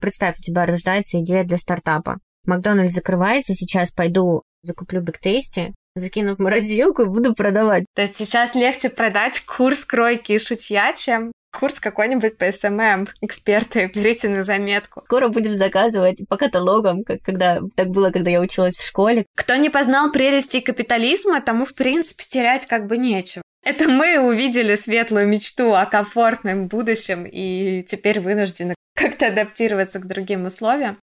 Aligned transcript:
представь, 0.00 0.38
у 0.38 0.42
тебя 0.42 0.66
рождается 0.66 1.20
идея 1.20 1.44
для 1.44 1.58
стартапа. 1.58 2.18
Макдональдс 2.44 2.94
закрывается, 2.94 3.54
сейчас 3.54 3.92
пойду 3.92 4.42
закуплю 4.62 5.00
Big 5.00 5.25
Tasty, 5.25 5.74
закину 5.94 6.36
в 6.36 6.38
морозилку 6.38 7.02
и 7.02 7.06
буду 7.06 7.34
продавать. 7.34 7.84
То 7.94 8.02
есть 8.02 8.16
сейчас 8.16 8.54
легче 8.54 8.90
продать 8.90 9.40
курс 9.40 9.84
кройки 9.84 10.32
и 10.32 10.38
шитья, 10.38 10.92
чем 10.94 11.32
курс 11.52 11.80
какой-нибудь 11.80 12.38
по 12.38 12.50
SMM. 12.50 13.08
Эксперты, 13.20 13.90
берите 13.94 14.28
на 14.28 14.42
заметку. 14.42 15.02
Скоро 15.04 15.28
будем 15.28 15.54
заказывать 15.54 16.22
по 16.28 16.36
каталогам, 16.36 17.02
как 17.04 17.22
когда 17.22 17.60
так 17.76 17.88
было, 17.88 18.10
когда 18.10 18.30
я 18.30 18.40
училась 18.40 18.76
в 18.76 18.86
школе. 18.86 19.26
Кто 19.36 19.56
не 19.56 19.70
познал 19.70 20.12
прелести 20.12 20.60
капитализма, 20.60 21.40
тому, 21.40 21.64
в 21.64 21.74
принципе, 21.74 22.24
терять 22.26 22.66
как 22.66 22.86
бы 22.86 22.96
нечего. 22.98 23.42
Это 23.62 23.88
мы 23.88 24.18
увидели 24.18 24.74
светлую 24.74 25.28
мечту 25.28 25.74
о 25.74 25.84
комфортном 25.84 26.68
будущем 26.68 27.26
и 27.30 27.82
теперь 27.86 28.20
вынуждены 28.20 28.74
как-то 29.00 29.28
адаптироваться 29.28 29.98
к 29.98 30.06
другим 30.06 30.44
условиям. 30.44 30.98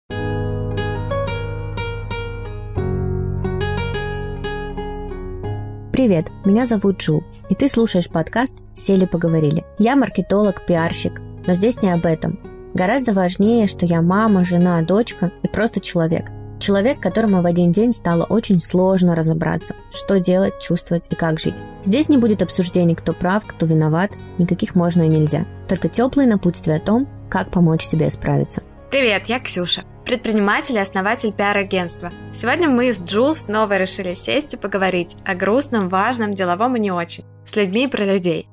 Привет, 5.93 6.25
меня 6.43 6.65
зовут 6.65 6.97
Джул, 6.97 7.23
и 7.49 7.55
ты 7.55 7.69
слушаешь 7.69 8.09
подкаст 8.09 8.57
«Сели 8.73 9.05
поговорили». 9.05 9.63
Я 9.79 9.95
маркетолог, 9.95 10.65
пиарщик, 10.65 11.21
но 11.47 11.53
здесь 11.53 11.81
не 11.81 11.89
об 11.89 12.05
этом. 12.05 12.37
Гораздо 12.73 13.13
важнее, 13.13 13.65
что 13.67 13.85
я 13.85 14.01
мама, 14.01 14.43
жена, 14.43 14.81
дочка 14.81 15.31
и 15.41 15.47
просто 15.47 15.79
человек. 15.79 16.25
Человек, 16.59 16.99
которому 16.99 17.41
в 17.41 17.45
один 17.45 17.71
день 17.71 17.93
стало 17.93 18.25
очень 18.25 18.59
сложно 18.59 19.15
разобраться, 19.15 19.75
что 19.91 20.19
делать, 20.19 20.59
чувствовать 20.59 21.07
и 21.09 21.15
как 21.15 21.39
жить. 21.39 21.55
Здесь 21.83 22.09
не 22.09 22.17
будет 22.17 22.41
обсуждений, 22.41 22.95
кто 22.95 23.13
прав, 23.13 23.45
кто 23.45 23.65
виноват, 23.65 24.11
никаких 24.37 24.75
можно 24.75 25.03
и 25.03 25.07
нельзя. 25.07 25.45
Только 25.69 25.87
теплые 25.87 26.27
напутствия 26.27 26.75
о 26.75 26.79
том, 26.79 27.07
как 27.29 27.51
помочь 27.51 27.83
себе 27.83 28.09
справиться. 28.09 28.63
Привет, 28.91 29.27
я 29.27 29.39
Ксюша 29.39 29.83
предприниматель 30.05 30.75
и 30.75 30.79
основатель 30.79 31.33
пиар-агентства. 31.33 32.13
Сегодня 32.31 32.69
мы 32.69 32.93
с 32.93 33.03
Джул 33.03 33.33
снова 33.33 33.77
решили 33.77 34.13
сесть 34.13 34.53
и 34.53 34.57
поговорить 34.57 35.17
о 35.25 35.35
грустном, 35.35 35.89
важном, 35.89 36.31
деловом 36.33 36.75
и 36.75 36.79
не 36.79 36.91
очень. 36.91 37.25
С 37.45 37.55
людьми 37.55 37.85
и 37.85 37.87
про 37.87 38.03
людей. 38.03 38.47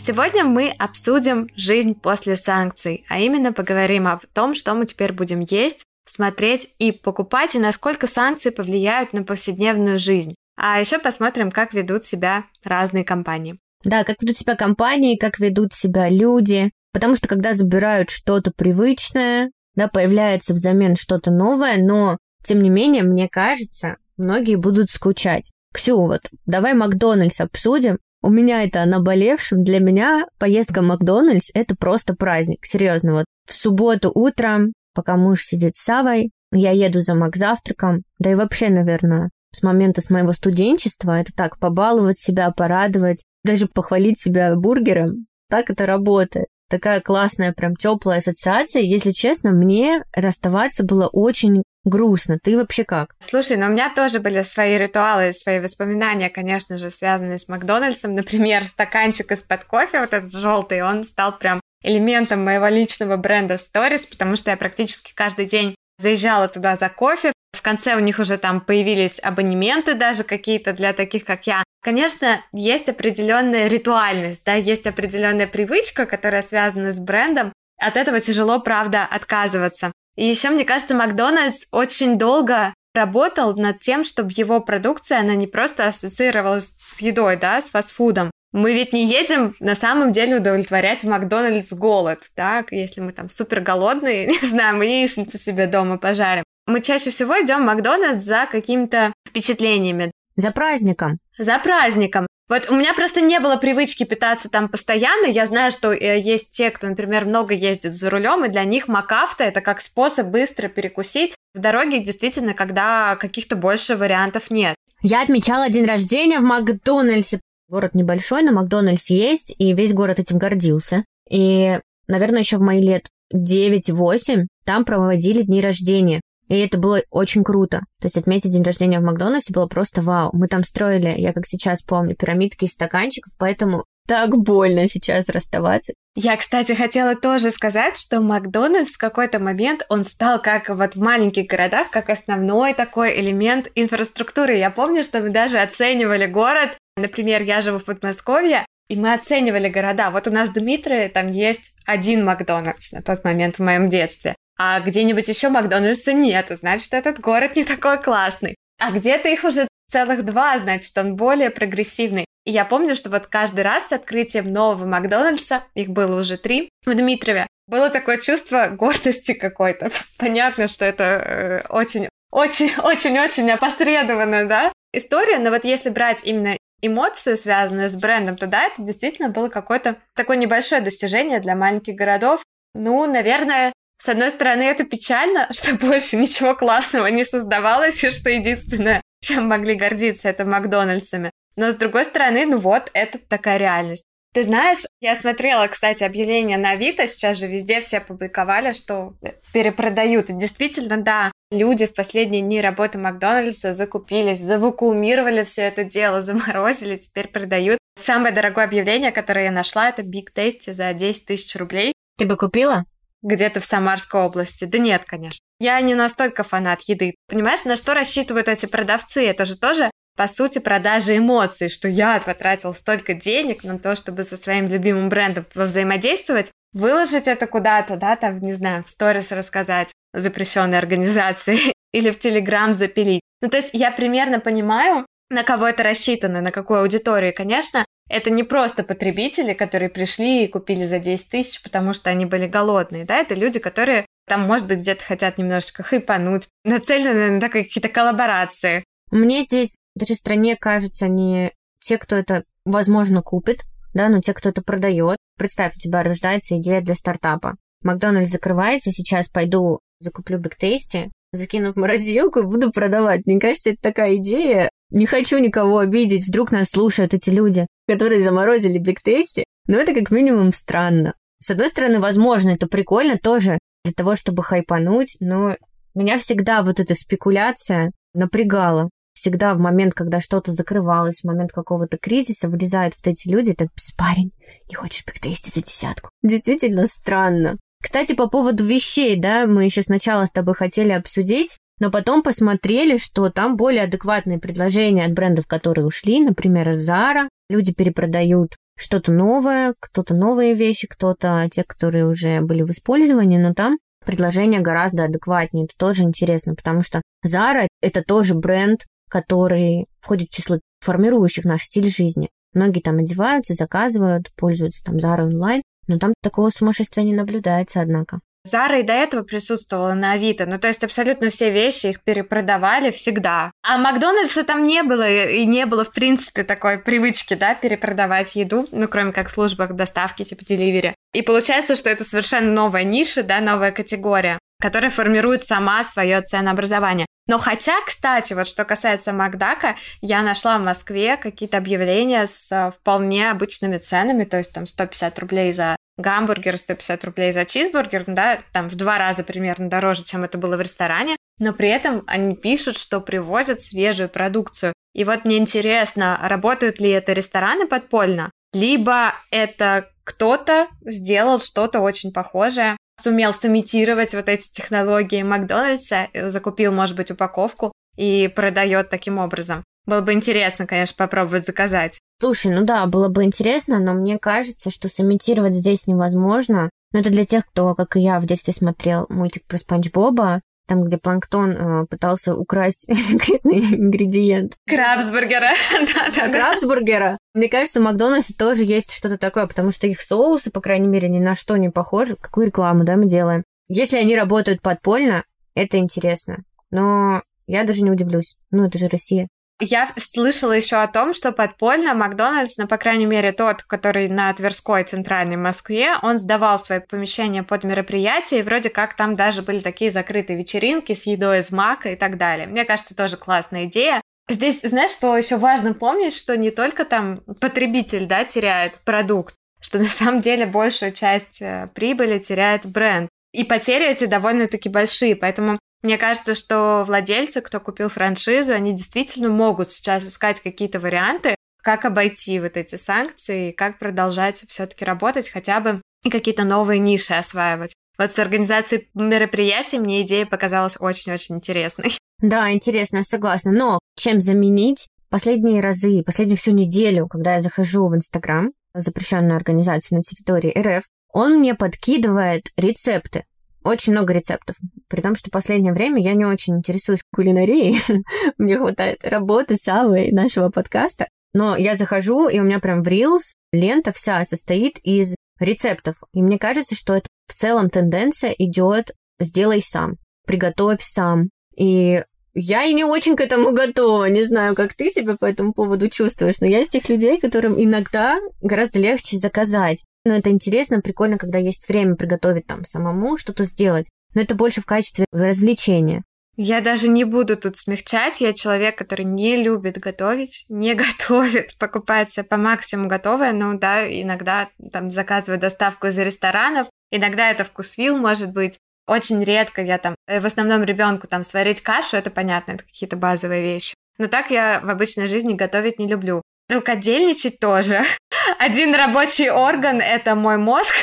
Сегодня 0.00 0.44
мы 0.44 0.72
обсудим 0.78 1.48
жизнь 1.56 1.94
после 1.94 2.36
санкций, 2.36 3.04
а 3.08 3.18
именно 3.18 3.52
поговорим 3.52 4.06
о 4.06 4.20
том, 4.32 4.54
что 4.54 4.74
мы 4.74 4.86
теперь 4.86 5.12
будем 5.12 5.40
есть, 5.40 5.84
смотреть 6.06 6.74
и 6.78 6.92
покупать, 6.92 7.56
и 7.56 7.58
насколько 7.58 8.06
санкции 8.06 8.50
повлияют 8.50 9.12
на 9.12 9.24
повседневную 9.24 9.98
жизнь. 9.98 10.37
А 10.60 10.80
еще 10.80 10.98
посмотрим, 10.98 11.52
как 11.52 11.72
ведут 11.72 12.04
себя 12.04 12.44
разные 12.64 13.04
компании. 13.04 13.60
Да, 13.84 14.02
как 14.02 14.16
ведут 14.20 14.36
себя 14.36 14.56
компании, 14.56 15.16
как 15.16 15.38
ведут 15.38 15.72
себя 15.72 16.08
люди. 16.10 16.70
Потому 16.92 17.14
что 17.14 17.28
когда 17.28 17.54
забирают 17.54 18.10
что-то 18.10 18.50
привычное, 18.50 19.52
да, 19.76 19.86
появляется 19.86 20.54
взамен 20.54 20.96
что-то 20.96 21.30
новое, 21.30 21.76
но, 21.78 22.18
тем 22.42 22.60
не 22.60 22.70
менее, 22.70 23.04
мне 23.04 23.28
кажется, 23.28 23.98
многие 24.16 24.56
будут 24.56 24.90
скучать. 24.90 25.52
Ксю, 25.72 25.96
вот 25.98 26.22
давай 26.44 26.74
Макдональдс 26.74 27.40
обсудим. 27.40 27.98
У 28.20 28.30
меня 28.30 28.64
это 28.64 28.84
наболевшим. 28.84 29.62
Для 29.62 29.78
меня 29.78 30.26
поездка 30.40 30.82
в 30.82 30.86
Макдональдс– 30.86 31.52
это 31.54 31.76
просто 31.76 32.16
праздник. 32.16 32.64
Серьезно, 32.64 33.12
вот 33.12 33.26
в 33.46 33.52
субботу 33.52 34.10
утром, 34.12 34.72
пока 34.92 35.16
муж 35.16 35.42
сидит 35.42 35.76
с 35.76 35.84
Савой, 35.84 36.32
я 36.50 36.72
еду 36.72 37.00
за 37.00 37.14
Макзавтраком, 37.14 38.02
да 38.18 38.32
и 38.32 38.34
вообще, 38.34 38.70
наверное, 38.70 39.30
с 39.52 39.62
момента 39.62 40.00
с 40.00 40.10
моего 40.10 40.32
студенчества 40.32 41.20
это 41.20 41.32
так, 41.34 41.58
побаловать 41.58 42.18
себя, 42.18 42.50
порадовать, 42.50 43.24
даже 43.44 43.66
похвалить 43.66 44.18
себя 44.18 44.54
бургером. 44.54 45.26
Так 45.50 45.70
это 45.70 45.86
работает. 45.86 46.46
Такая 46.68 47.00
классная, 47.00 47.52
прям 47.52 47.74
теплая 47.76 48.18
ассоциация. 48.18 48.82
Если 48.82 49.12
честно, 49.12 49.52
мне 49.52 50.04
расставаться 50.12 50.84
было 50.84 51.06
очень 51.06 51.62
грустно. 51.84 52.38
Ты 52.42 52.58
вообще 52.58 52.84
как? 52.84 53.14
Слушай, 53.20 53.56
но 53.56 53.66
у 53.66 53.70
меня 53.70 53.90
тоже 53.94 54.20
были 54.20 54.42
свои 54.42 54.76
ритуалы, 54.76 55.32
свои 55.32 55.60
воспоминания, 55.60 56.28
конечно 56.28 56.76
же, 56.76 56.90
связанные 56.90 57.38
с 57.38 57.48
Макдональдсом. 57.48 58.14
Например, 58.14 58.66
стаканчик 58.66 59.32
из-под 59.32 59.64
кофе, 59.64 60.00
вот 60.00 60.12
этот 60.12 60.30
желтый, 60.30 60.82
он 60.82 61.04
стал 61.04 61.38
прям 61.38 61.60
элементом 61.82 62.44
моего 62.44 62.68
личного 62.68 63.16
бренда 63.16 63.56
в 63.56 63.60
сторис, 63.60 64.04
потому 64.04 64.36
что 64.36 64.50
я 64.50 64.56
практически 64.58 65.14
каждый 65.14 65.46
день 65.46 65.74
заезжала 65.98 66.48
туда 66.48 66.76
за 66.76 66.88
кофе. 66.88 67.32
В 67.52 67.62
конце 67.62 67.96
у 67.96 68.00
них 68.00 68.18
уже 68.18 68.38
там 68.38 68.60
появились 68.60 69.20
абонементы 69.20 69.94
даже 69.94 70.24
какие-то 70.24 70.72
для 70.72 70.92
таких, 70.92 71.24
как 71.24 71.46
я. 71.46 71.64
Конечно, 71.82 72.40
есть 72.52 72.88
определенная 72.88 73.68
ритуальность, 73.68 74.44
да, 74.44 74.54
есть 74.54 74.86
определенная 74.86 75.46
привычка, 75.46 76.06
которая 76.06 76.42
связана 76.42 76.90
с 76.90 77.00
брендом. 77.00 77.52
От 77.80 77.96
этого 77.96 78.20
тяжело, 78.20 78.60
правда, 78.60 79.06
отказываться. 79.10 79.92
И 80.16 80.24
еще, 80.24 80.50
мне 80.50 80.64
кажется, 80.64 80.94
Макдональдс 80.94 81.68
очень 81.70 82.18
долго 82.18 82.74
работал 82.94 83.54
над 83.54 83.78
тем, 83.78 84.04
чтобы 84.04 84.32
его 84.34 84.60
продукция, 84.60 85.20
она 85.20 85.34
не 85.36 85.46
просто 85.46 85.86
ассоциировалась 85.86 86.74
с 86.76 87.00
едой, 87.00 87.36
да, 87.36 87.60
с 87.60 87.70
фастфудом. 87.70 88.30
Мы 88.52 88.72
ведь 88.72 88.92
не 88.92 89.04
едем 89.04 89.54
на 89.60 89.74
самом 89.74 90.12
деле 90.12 90.36
удовлетворять 90.36 91.02
в 91.02 91.08
Макдональдс 91.08 91.72
голод, 91.74 92.20
так? 92.34 92.72
Если 92.72 93.00
мы 93.00 93.12
там 93.12 93.28
супер 93.28 93.60
голодные, 93.60 94.26
не 94.42 94.46
знаю, 94.46 94.76
мы 94.76 94.86
яичницу 94.86 95.38
себе 95.38 95.66
дома 95.66 95.98
пожарим. 95.98 96.44
Мы 96.66 96.80
чаще 96.80 97.10
всего 97.10 97.34
идем 97.42 97.62
в 97.62 97.66
Макдональдс 97.66 98.22
за 98.22 98.46
какими-то 98.50 99.12
впечатлениями. 99.26 100.12
За 100.36 100.50
праздником. 100.52 101.18
За 101.36 101.58
праздником. 101.58 102.26
Вот 102.48 102.70
у 102.70 102.74
меня 102.74 102.94
просто 102.94 103.20
не 103.20 103.40
было 103.40 103.56
привычки 103.56 104.04
питаться 104.04 104.48
там 104.48 104.68
постоянно. 104.68 105.26
Я 105.26 105.46
знаю, 105.46 105.70
что 105.70 105.92
э, 105.92 106.18
есть 106.18 106.48
те, 106.50 106.70
кто, 106.70 106.86
например, 106.86 107.26
много 107.26 107.52
ездит 107.52 107.92
за 107.92 108.08
рулем, 108.08 108.44
и 108.44 108.48
для 108.48 108.64
них 108.64 108.88
макафта 108.88 109.44
это 109.44 109.60
как 109.60 109.82
способ 109.82 110.28
быстро 110.28 110.68
перекусить 110.68 111.34
в 111.54 111.58
дороге, 111.58 111.98
действительно, 111.98 112.54
когда 112.54 113.16
каких-то 113.16 113.54
больше 113.54 113.96
вариантов 113.96 114.50
нет. 114.50 114.74
Я 115.02 115.22
отмечала 115.22 115.68
день 115.68 115.84
рождения 115.84 116.38
в 116.38 116.44
Макдональдсе. 116.44 117.40
Город 117.68 117.94
небольшой, 117.94 118.42
но 118.42 118.52
Макдональдс 118.52 119.10
есть, 119.10 119.54
и 119.58 119.74
весь 119.74 119.92
город 119.92 120.18
этим 120.18 120.38
гордился. 120.38 121.04
И, 121.28 121.78
наверное, 122.06 122.40
еще 122.40 122.56
в 122.56 122.62
мои 122.62 122.80
лет 122.80 123.08
9-8 123.34 124.46
там 124.64 124.86
проводили 124.86 125.42
дни 125.42 125.60
рождения. 125.60 126.22
И 126.48 126.58
это 126.58 126.78
было 126.78 127.02
очень 127.10 127.44
круто. 127.44 127.80
То 128.00 128.06
есть 128.06 128.16
отметить 128.16 128.52
день 128.52 128.62
рождения 128.62 129.00
в 129.00 129.04
Макдональдсе 129.04 129.52
было 129.52 129.66
просто 129.66 130.00
вау. 130.00 130.30
Мы 130.32 130.48
там 130.48 130.64
строили, 130.64 131.14
я 131.18 131.34
как 131.34 131.46
сейчас 131.46 131.82
помню, 131.82 132.16
пирамидки 132.16 132.64
из 132.64 132.72
стаканчиков, 132.72 133.34
поэтому 133.38 133.84
так 134.08 134.36
больно 134.36 134.88
сейчас 134.88 135.28
расставаться. 135.28 135.92
Я, 136.16 136.36
кстати, 136.36 136.72
хотела 136.72 137.14
тоже 137.14 137.50
сказать, 137.50 137.96
что 137.96 138.20
Макдональдс 138.20 138.92
в 138.92 138.98
какой-то 138.98 139.38
момент, 139.38 139.84
он 139.88 140.02
стал 140.02 140.42
как 140.42 140.68
вот 140.70 140.96
в 140.96 141.00
маленьких 141.00 141.46
городах, 141.46 141.90
как 141.90 142.10
основной 142.10 142.74
такой 142.74 143.20
элемент 143.20 143.70
инфраструктуры. 143.74 144.56
Я 144.56 144.70
помню, 144.70 145.04
что 145.04 145.20
мы 145.20 145.28
даже 145.28 145.58
оценивали 145.58 146.26
город. 146.26 146.76
Например, 146.96 147.42
я 147.42 147.60
живу 147.60 147.78
в 147.78 147.84
Подмосковье, 147.84 148.64
и 148.88 148.96
мы 148.96 149.12
оценивали 149.12 149.68
города. 149.68 150.10
Вот 150.10 150.26
у 150.26 150.32
нас 150.32 150.50
в 150.50 150.54
Дмитрове 150.54 151.08
там 151.08 151.30
есть 151.30 151.76
один 151.84 152.24
Макдональдс 152.24 152.92
на 152.92 153.02
тот 153.02 153.22
момент 153.22 153.56
в 153.56 153.62
моем 153.62 153.88
детстве 153.88 154.34
а 154.58 154.80
где-нибудь 154.80 155.28
еще 155.28 155.48
Макдональдса 155.48 156.12
нет, 156.12 156.48
значит, 156.50 156.92
этот 156.92 157.20
город 157.20 157.54
не 157.54 157.64
такой 157.64 158.02
классный. 158.02 158.56
А 158.80 158.90
где-то 158.90 159.28
их 159.28 159.44
уже 159.44 159.68
целых 159.88 160.24
два, 160.24 160.58
значит, 160.58 160.96
он 160.96 161.16
более 161.16 161.50
прогрессивный. 161.50 162.26
И 162.44 162.52
я 162.52 162.64
помню, 162.64 162.96
что 162.96 163.10
вот 163.10 163.26
каждый 163.26 163.60
раз 163.60 163.88
с 163.88 163.92
открытием 163.92 164.52
нового 164.52 164.86
Макдональдса, 164.86 165.64
их 165.74 165.88
было 165.88 166.20
уже 166.20 166.38
три 166.38 166.70
в 166.86 166.94
Дмитрове, 166.94 167.46
было 167.66 167.90
такое 167.90 168.18
чувство 168.18 168.68
гордости 168.68 169.34
какой-то. 169.34 169.90
Понятно, 170.18 170.68
что 170.68 170.84
это 170.84 171.66
очень, 171.68 172.08
очень, 172.30 172.72
очень, 172.82 173.18
очень 173.18 173.50
опосредованно, 173.50 174.46
да, 174.46 174.72
история, 174.92 175.38
но 175.38 175.50
вот 175.50 175.64
если 175.64 175.90
брать 175.90 176.24
именно 176.24 176.56
эмоцию, 176.80 177.36
связанную 177.36 177.88
с 177.88 177.96
брендом, 177.96 178.36
то 178.36 178.46
да, 178.46 178.64
это 178.66 178.82
действительно 178.82 179.28
было 179.28 179.48
какое-то 179.48 179.96
такое 180.14 180.36
небольшое 180.36 180.80
достижение 180.80 181.40
для 181.40 181.56
маленьких 181.56 181.94
городов. 181.94 182.42
Ну, 182.74 183.04
наверное, 183.06 183.72
с 184.00 184.08
одной 184.08 184.30
стороны, 184.30 184.62
это 184.62 184.84
печально, 184.84 185.48
что 185.52 185.74
больше 185.74 186.16
ничего 186.16 186.54
классного 186.54 187.06
не 187.08 187.24
создавалось, 187.24 188.02
и 188.04 188.10
что 188.10 188.30
единственное, 188.30 189.02
чем 189.20 189.48
могли 189.48 189.74
гордиться, 189.74 190.28
это 190.28 190.44
Макдональдсами. 190.44 191.30
Но 191.56 191.70
с 191.70 191.76
другой 191.76 192.04
стороны, 192.04 192.46
ну 192.46 192.58
вот, 192.58 192.90
это 192.94 193.18
такая 193.18 193.56
реальность. 193.56 194.04
Ты 194.34 194.44
знаешь, 194.44 194.84
я 195.00 195.16
смотрела, 195.16 195.66
кстати, 195.68 196.04
объявления 196.04 196.58
на 196.58 196.72
Авито, 196.72 197.06
сейчас 197.06 197.38
же 197.38 197.46
везде 197.46 197.80
все 197.80 197.98
опубликовали, 197.98 198.72
что 198.72 199.14
перепродают. 199.52 200.28
И 200.30 200.34
действительно, 200.34 200.98
да, 200.98 201.32
люди 201.50 201.86
в 201.86 201.94
последние 201.94 202.42
дни 202.42 202.60
работы 202.60 202.98
Макдональдса 202.98 203.72
закупились, 203.72 204.40
завакуумировали 204.40 205.44
все 205.44 205.62
это 205.62 205.82
дело, 205.82 206.20
заморозили, 206.20 206.98
теперь 206.98 207.28
продают. 207.28 207.78
Самое 207.98 208.34
дорогое 208.34 208.66
объявление, 208.66 209.10
которое 209.10 209.46
я 209.46 209.50
нашла, 209.50 209.88
это 209.88 210.02
Big 210.02 210.26
Tasty 210.34 210.72
за 210.72 210.92
10 210.92 211.26
тысяч 211.26 211.56
рублей. 211.56 211.92
Ты 212.18 212.26
бы 212.26 212.36
купила? 212.36 212.84
где-то 213.22 213.60
в 213.60 213.64
Самарской 213.64 214.22
области. 214.22 214.64
Да 214.64 214.78
нет, 214.78 215.04
конечно. 215.04 215.40
Я 215.60 215.80
не 215.80 215.94
настолько 215.94 216.42
фанат 216.42 216.82
еды. 216.82 217.14
Понимаешь, 217.28 217.64
на 217.64 217.76
что 217.76 217.94
рассчитывают 217.94 218.48
эти 218.48 218.66
продавцы? 218.66 219.26
Это 219.26 219.44
же 219.44 219.56
тоже 219.56 219.90
по 220.18 220.26
сути, 220.26 220.58
продажа 220.58 221.16
эмоций, 221.16 221.68
что 221.68 221.86
я 221.86 222.18
потратил 222.18 222.74
столько 222.74 223.14
денег 223.14 223.62
на 223.62 223.78
то, 223.78 223.94
чтобы 223.94 224.24
со 224.24 224.36
своим 224.36 224.66
любимым 224.66 225.08
брендом 225.08 225.46
взаимодействовать, 225.54 226.50
выложить 226.72 227.28
это 227.28 227.46
куда-то, 227.46 227.96
да, 227.96 228.16
там, 228.16 228.40
не 228.40 228.52
знаю, 228.52 228.82
в 228.82 228.88
сторис 228.88 229.30
рассказать 229.30 229.92
запрещенной 230.12 230.76
организации 230.76 231.58
или 231.92 232.10
в 232.10 232.18
Телеграм 232.18 232.74
запилить. 232.74 233.20
Ну, 233.40 233.48
то 233.48 233.58
есть 233.58 233.74
я 233.74 233.92
примерно 233.92 234.40
понимаю, 234.40 235.06
на 235.30 235.44
кого 235.44 235.68
это 235.68 235.84
рассчитано, 235.84 236.40
на 236.40 236.50
какую 236.50 236.80
аудиторию. 236.80 237.32
конечно, 237.32 237.84
это 238.10 238.30
не 238.30 238.42
просто 238.42 238.82
потребители, 238.82 239.52
которые 239.52 239.88
пришли 239.88 240.42
и 240.42 240.48
купили 240.48 240.84
за 240.84 240.98
10 240.98 241.30
тысяч, 241.30 241.62
потому 241.62 241.92
что 241.92 242.10
они 242.10 242.26
были 242.26 242.48
голодные, 242.48 243.04
да, 243.04 243.18
это 243.18 243.36
люди, 243.36 243.60
которые 243.60 244.06
там, 244.28 244.42
может 244.42 244.66
быть, 244.66 244.80
где-то 244.80 245.02
хотят 245.02 245.38
немножечко 245.38 245.82
хайпануть, 245.82 246.48
нацелены 246.64 247.38
на 247.40 247.48
какие-то 247.48 247.88
коллаборации. 247.88 248.84
Мне 249.10 249.42
здесь 249.42 249.76
этой 249.96 250.16
стране 250.16 250.56
кажется 250.56 251.08
не 251.08 251.52
те, 251.80 251.98
кто 251.98 252.16
это, 252.16 252.44
возможно, 252.64 253.22
купит, 253.22 253.62
да, 253.94 254.08
но 254.08 254.20
те, 254.20 254.34
кто 254.34 254.50
это 254.50 254.62
продает. 254.62 255.16
Представь, 255.36 255.76
у 255.76 255.80
тебя 255.80 256.02
рождается 256.02 256.56
идея 256.58 256.80
для 256.80 256.94
стартапа. 256.94 257.56
Макдональдс 257.82 258.30
закрывается, 258.30 258.90
сейчас 258.90 259.28
пойду 259.28 259.80
закуплю 260.00 260.38
Big 260.38 260.56
Tasty, 260.56 261.10
закину 261.32 261.72
в 261.72 261.76
морозилку 261.76 262.40
и 262.40 262.44
буду 262.44 262.70
продавать. 262.70 263.26
Мне 263.26 263.38
кажется, 263.38 263.70
это 263.70 263.78
такая 263.80 264.16
идея. 264.16 264.68
Не 264.90 265.06
хочу 265.06 265.38
никого 265.38 265.78
обидеть, 265.78 266.26
вдруг 266.26 266.50
нас 266.50 266.70
слушают 266.70 267.14
эти 267.14 267.30
люди, 267.30 267.66
которые 267.88 268.20
заморозили 268.20 268.78
Big 268.78 269.02
Tasty, 269.02 269.44
но 269.66 269.78
это 269.78 269.94
как 269.94 270.10
минимум 270.10 270.52
странно. 270.52 271.14
С 271.40 271.50
одной 271.50 271.68
стороны, 271.68 272.00
возможно, 272.00 272.50
это 272.50 272.66
прикольно 272.66 273.16
тоже 273.16 273.58
для 273.84 273.92
того, 273.92 274.14
чтобы 274.14 274.42
хайпануть, 274.42 275.16
но 275.20 275.56
меня 275.94 276.18
всегда 276.18 276.62
вот 276.62 276.80
эта 276.80 276.94
спекуляция 276.94 277.92
напрягала. 278.14 278.90
Всегда 279.12 279.54
в 279.54 279.58
момент, 279.58 279.94
когда 279.94 280.20
что-то 280.20 280.52
закрывалось, 280.52 281.22
в 281.22 281.24
момент 281.24 281.50
какого-то 281.50 281.98
кризиса 281.98 282.48
вылезают 282.48 282.94
вот 282.96 283.06
эти 283.08 283.28
люди, 283.28 283.52
так, 283.52 283.68
парень, 283.96 284.30
не 284.68 284.76
хочешь 284.76 285.04
Биг 285.04 285.18
Тейсти 285.18 285.50
за 285.50 285.60
десятку? 285.60 286.10
Действительно 286.22 286.86
странно. 286.86 287.56
Кстати, 287.82 288.14
по 288.14 288.28
поводу 288.28 288.64
вещей, 288.64 289.16
да, 289.18 289.46
мы 289.46 289.64
еще 289.64 289.82
сначала 289.82 290.24
с 290.24 290.30
тобой 290.30 290.54
хотели 290.54 290.92
обсудить, 290.92 291.58
но 291.80 291.90
потом 291.90 292.22
посмотрели, 292.22 292.96
что 292.96 293.30
там 293.30 293.56
более 293.56 293.84
адекватные 293.84 294.38
предложения 294.38 295.04
от 295.04 295.12
брендов, 295.12 295.46
которые 295.46 295.86
ушли, 295.86 296.20
например, 296.20 296.68
Zara. 296.70 297.28
Люди 297.48 297.72
перепродают 297.72 298.56
что-то 298.78 299.12
новое, 299.12 299.74
кто-то 299.80 300.14
новые 300.14 300.54
вещи, 300.54 300.86
кто-то 300.86 301.48
те, 301.50 301.64
которые 301.64 302.06
уже 302.06 302.40
были 302.40 302.62
в 302.62 302.70
использовании, 302.70 303.38
но 303.38 303.52
там 303.52 303.78
предложения 304.06 304.60
гораздо 304.60 305.04
адекватнее. 305.04 305.64
Это 305.64 305.74
тоже 305.76 306.04
интересно, 306.04 306.54
потому 306.54 306.82
что 306.82 307.02
Zara— 307.26 307.66
это 307.82 308.02
тоже 308.02 308.34
бренд, 308.34 308.86
который 309.10 309.86
входит 310.00 310.28
в 310.28 310.34
число 310.34 310.60
формирующих 310.80 311.44
наш 311.44 311.62
стиль 311.62 311.90
жизни. 311.90 312.30
Многие 312.54 312.80
там 312.80 312.98
одеваются, 312.98 313.54
заказывают, 313.54 314.32
пользуются 314.36 314.84
там 314.84 314.96
Zara 314.96 315.24
онлайн, 315.24 315.62
но 315.88 315.98
там 315.98 316.14
такого 316.22 316.50
сумасшествия 316.50 317.04
не 317.04 317.14
наблюдается, 317.14 317.80
однако. 317.80 318.20
Зара 318.44 318.78
и 318.78 318.82
до 318.82 318.92
этого 318.92 319.22
присутствовала 319.22 319.94
на 319.94 320.12
Авито, 320.12 320.46
ну 320.46 320.58
то 320.58 320.68
есть 320.68 320.84
абсолютно 320.84 321.28
все 321.28 321.50
вещи 321.50 321.86
их 321.86 322.02
перепродавали 322.02 322.90
всегда. 322.90 323.50
А 323.62 323.78
Макдональдса 323.78 324.44
там 324.44 324.64
не 324.64 324.82
было, 324.82 325.08
и 325.08 325.44
не 325.44 325.66
было 325.66 325.84
в 325.84 325.92
принципе 325.92 326.44
такой 326.44 326.78
привычки, 326.78 327.34
да, 327.34 327.54
перепродавать 327.54 328.36
еду, 328.36 328.66
ну 328.72 328.88
кроме 328.88 329.12
как 329.12 329.28
в 329.28 329.72
доставки 329.74 330.24
типа 330.24 330.44
деливери. 330.44 330.94
И 331.12 331.22
получается, 331.22 331.74
что 331.74 331.90
это 331.90 332.04
совершенно 332.04 332.52
новая 332.52 332.84
ниша, 332.84 333.22
да, 333.22 333.40
новая 333.40 333.72
категория, 333.72 334.38
которая 334.60 334.90
формирует 334.90 335.44
сама 335.44 335.84
свое 335.84 336.20
ценообразование. 336.22 337.06
Но 337.28 337.38
хотя, 337.38 337.74
кстати, 337.84 338.32
вот 338.32 338.48
что 338.48 338.64
касается 338.64 339.12
Макдака, 339.12 339.76
я 340.00 340.22
нашла 340.22 340.58
в 340.58 340.62
Москве 340.62 341.18
какие-то 341.18 341.58
объявления 341.58 342.26
с 342.26 342.50
э, 342.50 342.70
вполне 342.70 343.30
обычными 343.30 343.76
ценами, 343.76 344.24
то 344.24 344.38
есть 344.38 344.54
там 344.54 344.66
150 344.66 345.18
рублей 345.18 345.52
за 345.52 345.76
гамбургер, 345.98 346.56
150 346.56 347.04
рублей 347.04 347.32
за 347.32 347.44
чизбургер, 347.44 348.04
да, 348.06 348.38
там 348.52 348.68
в 348.68 348.74
два 348.76 348.98
раза 348.98 349.24
примерно 349.24 349.68
дороже, 349.68 350.04
чем 350.04 350.24
это 350.24 350.38
было 350.38 350.56
в 350.56 350.60
ресторане, 350.60 351.16
но 351.38 351.52
при 351.52 351.68
этом 351.68 352.04
они 352.06 352.34
пишут, 352.34 352.76
что 352.76 353.00
привозят 353.00 353.60
свежую 353.60 354.08
продукцию. 354.08 354.72
И 354.94 355.04
вот 355.04 355.24
мне 355.24 355.38
интересно, 355.38 356.18
работают 356.22 356.80
ли 356.80 356.90
это 356.90 357.12
рестораны 357.12 357.66
подпольно, 357.66 358.30
либо 358.52 359.14
это 359.30 359.90
кто-то 360.04 360.68
сделал 360.86 361.38
что-то 361.38 361.80
очень 361.80 362.12
похожее, 362.12 362.76
сумел 362.98 363.32
сымитировать 363.32 364.14
вот 364.14 364.28
эти 364.28 364.50
технологии 364.50 365.22
Макдональдса, 365.22 366.08
э, 366.12 366.30
закупил, 366.30 366.72
может 366.72 366.96
быть, 366.96 367.10
упаковку 367.10 367.72
и 367.96 368.28
продает 368.34 368.88
таким 368.90 369.18
образом. 369.18 369.64
Было 369.86 370.00
бы 370.00 370.12
интересно, 370.12 370.66
конечно, 370.66 370.94
попробовать 370.96 371.44
заказать. 371.44 371.98
Слушай, 372.20 372.52
ну 372.52 372.64
да, 372.64 372.86
было 372.86 373.08
бы 373.08 373.22
интересно, 373.24 373.78
но 373.78 373.94
мне 373.94 374.18
кажется, 374.18 374.70
что 374.70 374.88
сымитировать 374.88 375.54
здесь 375.54 375.86
невозможно. 375.86 376.70
Но 376.92 377.00
это 377.00 377.10
для 377.10 377.24
тех, 377.24 377.46
кто, 377.46 377.74
как 377.74 377.96
и 377.96 378.00
я, 378.00 378.18
в 378.18 378.26
детстве 378.26 378.52
смотрел 378.52 379.06
мультик 379.08 379.44
про 379.46 379.58
Спанч 379.58 379.92
Боба, 379.92 380.40
там, 380.66 380.84
где 380.84 380.98
Планктон 380.98 381.52
э, 381.52 381.86
пытался 381.86 382.34
украсть 382.34 382.86
секретный 382.94 383.60
ингредиент. 383.60 384.54
Крабсбургера. 384.66 385.48
да, 386.16 386.28
Крабсбургера. 386.28 387.16
Мне 387.34 387.48
кажется, 387.48 387.80
в 387.80 387.84
Макдональдсе 387.84 388.34
тоже 388.34 388.64
есть 388.64 388.92
что-то 388.92 389.16
такое, 389.16 389.46
потому 389.46 389.70
что 389.70 389.86
их 389.86 390.00
соусы, 390.00 390.50
по 390.50 390.60
крайней 390.60 390.88
мере, 390.88 391.08
ни 391.08 391.20
на 391.20 391.34
что 391.34 391.56
не 391.56 391.70
похожи. 391.70 392.16
Какую 392.16 392.48
рекламу, 392.48 392.84
да, 392.84 392.96
мы 392.96 393.06
делаем? 393.06 393.44
Если 393.68 393.96
они 393.96 394.16
работают 394.16 394.60
подпольно, 394.60 395.24
это 395.54 395.78
интересно. 395.78 396.44
Но 396.70 397.22
я 397.46 397.64
даже 397.64 397.82
не 397.82 397.90
удивлюсь. 397.90 398.36
Ну, 398.50 398.66
это 398.66 398.78
же 398.78 398.88
Россия. 398.88 399.28
Я 399.60 399.88
слышала 399.96 400.52
еще 400.52 400.76
о 400.76 400.86
том, 400.86 401.12
что 401.12 401.32
подпольно 401.32 401.92
Макдональдс, 401.92 402.58
ну, 402.58 402.68
по 402.68 402.76
крайней 402.76 403.06
мере, 403.06 403.32
тот, 403.32 403.64
который 403.64 404.08
на 404.08 404.32
Тверской 404.32 404.84
центральной 404.84 405.36
Москве, 405.36 405.96
он 406.00 406.16
сдавал 406.18 406.58
свои 406.58 406.78
помещения 406.78 407.42
под 407.42 407.64
мероприятия, 407.64 408.38
и 408.38 408.42
вроде 408.42 408.70
как 408.70 408.94
там 408.94 409.16
даже 409.16 409.42
были 409.42 409.58
такие 409.58 409.90
закрытые 409.90 410.38
вечеринки 410.38 410.92
с 410.92 411.06
едой 411.06 411.40
из 411.40 411.50
мака 411.50 411.90
и 411.90 411.96
так 411.96 412.18
далее. 412.18 412.46
Мне 412.46 412.64
кажется, 412.64 412.94
тоже 412.94 413.16
классная 413.16 413.64
идея. 413.64 414.00
Здесь, 414.28 414.60
знаешь, 414.60 414.92
что 414.92 415.16
еще 415.16 415.36
важно 415.38 415.74
помнить, 415.74 416.14
что 416.14 416.36
не 416.36 416.52
только 416.52 416.84
там 416.84 417.20
потребитель, 417.40 418.06
да, 418.06 418.24
теряет 418.24 418.78
продукт, 418.84 419.34
что 419.60 419.78
на 419.78 419.86
самом 419.86 420.20
деле 420.20 420.46
большую 420.46 420.92
часть 420.92 421.42
э, 421.42 421.66
прибыли 421.74 422.20
теряет 422.20 422.64
бренд. 422.64 423.08
И 423.32 423.42
потери 423.42 423.86
эти 423.86 424.04
довольно-таки 424.04 424.68
большие, 424.68 425.16
поэтому 425.16 425.58
мне 425.82 425.96
кажется, 425.96 426.34
что 426.34 426.82
владельцы, 426.86 427.40
кто 427.40 427.60
купил 427.60 427.88
франшизу, 427.88 428.52
они 428.52 428.72
действительно 428.72 429.28
могут 429.28 429.70
сейчас 429.70 430.04
искать 430.04 430.40
какие-то 430.40 430.80
варианты, 430.80 431.36
как 431.62 431.84
обойти 431.84 432.40
вот 432.40 432.56
эти 432.56 432.76
санкции, 432.76 433.52
как 433.52 433.78
продолжать 433.78 434.44
все-таки 434.48 434.84
работать, 434.84 435.28
хотя 435.28 435.60
бы 435.60 435.82
и 436.04 436.10
какие-то 436.10 436.44
новые 436.44 436.78
ниши 436.80 437.14
осваивать. 437.14 437.74
Вот 437.96 438.12
с 438.12 438.18
организацией 438.18 438.88
мероприятий 438.94 439.78
мне 439.78 440.02
идея 440.02 440.26
показалась 440.26 440.76
очень-очень 440.78 441.36
интересной. 441.36 441.92
Да, 442.20 442.50
интересно, 442.50 443.04
согласна. 443.04 443.52
Но 443.52 443.78
чем 443.96 444.20
заменить? 444.20 444.88
Последние 445.08 445.60
разы, 445.60 446.02
последнюю 446.02 446.36
всю 446.36 446.50
неделю, 446.50 447.06
когда 447.06 447.34
я 447.34 447.40
захожу 447.40 447.86
в 447.86 447.94
Инстаграм, 447.94 448.48
запрещенную 448.74 449.36
организацию 449.36 449.98
на 449.98 450.02
территории 450.02 450.52
РФ, 450.58 450.84
он 451.12 451.38
мне 451.38 451.54
подкидывает 451.54 452.48
рецепты 452.56 453.24
очень 453.68 453.92
много 453.92 454.12
рецептов. 454.12 454.56
При 454.88 455.00
том, 455.00 455.14
что 455.14 455.30
в 455.30 455.32
последнее 455.32 455.72
время 455.72 456.02
я 456.02 456.14
не 456.14 456.24
очень 456.24 456.56
интересуюсь 456.56 457.02
кулинарией. 457.14 457.80
Мне 458.38 458.56
хватает 458.56 459.04
работы 459.04 459.56
с 459.56 459.68
Авой 459.68 460.10
нашего 460.10 460.48
подкаста. 460.48 461.06
Но 461.34 461.56
я 461.56 461.74
захожу, 461.74 462.28
и 462.28 462.38
у 462.40 462.44
меня 462.44 462.58
прям 462.58 462.82
в 462.82 462.88
Reels 462.88 463.34
лента 463.52 463.92
вся 463.92 464.24
состоит 464.24 464.78
из 464.82 465.14
рецептов. 465.38 465.96
И 466.12 466.22
мне 466.22 466.38
кажется, 466.38 466.74
что 466.74 466.94
это 466.94 467.06
в 467.26 467.34
целом 467.34 467.70
тенденция 467.70 468.30
идет 468.30 468.92
«сделай 469.20 469.60
сам», 469.60 469.96
«приготовь 470.26 470.80
сам». 470.80 471.28
И 471.54 472.02
я 472.34 472.64
и 472.64 472.72
не 472.72 472.84
очень 472.84 473.16
к 473.16 473.20
этому 473.20 473.52
готова. 473.52 474.08
Не 474.08 474.22
знаю, 474.22 474.54
как 474.54 474.74
ты 474.74 474.90
себя 474.90 475.16
по 475.16 475.24
этому 475.24 475.52
поводу 475.52 475.88
чувствуешь, 475.88 476.40
но 476.40 476.46
я 476.46 476.60
из 476.60 476.68
тех 476.68 476.88
людей, 476.88 477.20
которым 477.20 477.62
иногда 477.62 478.18
гораздо 478.40 478.78
легче 478.78 479.16
заказать. 479.16 479.84
Но 480.08 480.14
это 480.14 480.30
интересно, 480.30 480.80
прикольно, 480.80 481.18
когда 481.18 481.38
есть 481.38 481.68
время 481.68 481.94
приготовить 481.94 482.46
там 482.46 482.64
самому, 482.64 483.18
что-то 483.18 483.44
сделать. 483.44 483.90
Но 484.14 484.22
это 484.22 484.34
больше 484.34 484.62
в 484.62 484.66
качестве 484.66 485.04
развлечения. 485.12 486.02
Я 486.38 486.62
даже 486.62 486.88
не 486.88 487.04
буду 487.04 487.36
тут 487.36 487.58
смягчать. 487.58 488.22
Я 488.22 488.32
человек, 488.32 488.78
который 488.78 489.04
не 489.04 489.42
любит 489.42 489.76
готовить, 489.76 490.46
не 490.48 490.72
готовит, 490.98 491.58
покупает 491.58 492.08
себе 492.08 492.24
по 492.24 492.38
максимуму 492.38 492.88
готовое. 492.88 493.32
Ну 493.32 493.58
да, 493.58 493.86
иногда 493.86 494.48
там 494.72 494.90
заказываю 494.90 495.38
доставку 495.38 495.88
из 495.88 495.98
ресторанов. 495.98 496.68
Иногда 496.90 497.30
это 497.30 497.44
вкусвил, 497.44 497.98
может 497.98 498.32
быть. 498.32 498.58
Очень 498.86 499.22
редко 499.22 499.60
я 499.60 499.76
там, 499.76 499.94
э, 500.06 500.20
в 500.20 500.24
основном 500.24 500.64
ребенку 500.64 501.06
там 501.06 501.22
сварить 501.22 501.60
кашу, 501.60 501.98
это 501.98 502.08
понятно, 502.10 502.52
это 502.52 502.64
какие-то 502.64 502.96
базовые 502.96 503.42
вещи. 503.42 503.74
Но 503.98 504.06
так 504.06 504.30
я 504.30 504.60
в 504.64 504.70
обычной 504.70 505.06
жизни 505.06 505.34
готовить 505.34 505.78
не 505.78 505.86
люблю. 505.86 506.22
Рукодельничать 506.48 507.38
тоже. 507.38 507.84
Один 508.38 508.74
рабочий 508.74 509.30
орган— 509.30 509.80
это 509.82 510.14
мой 510.14 510.38
мозг. 510.38 510.74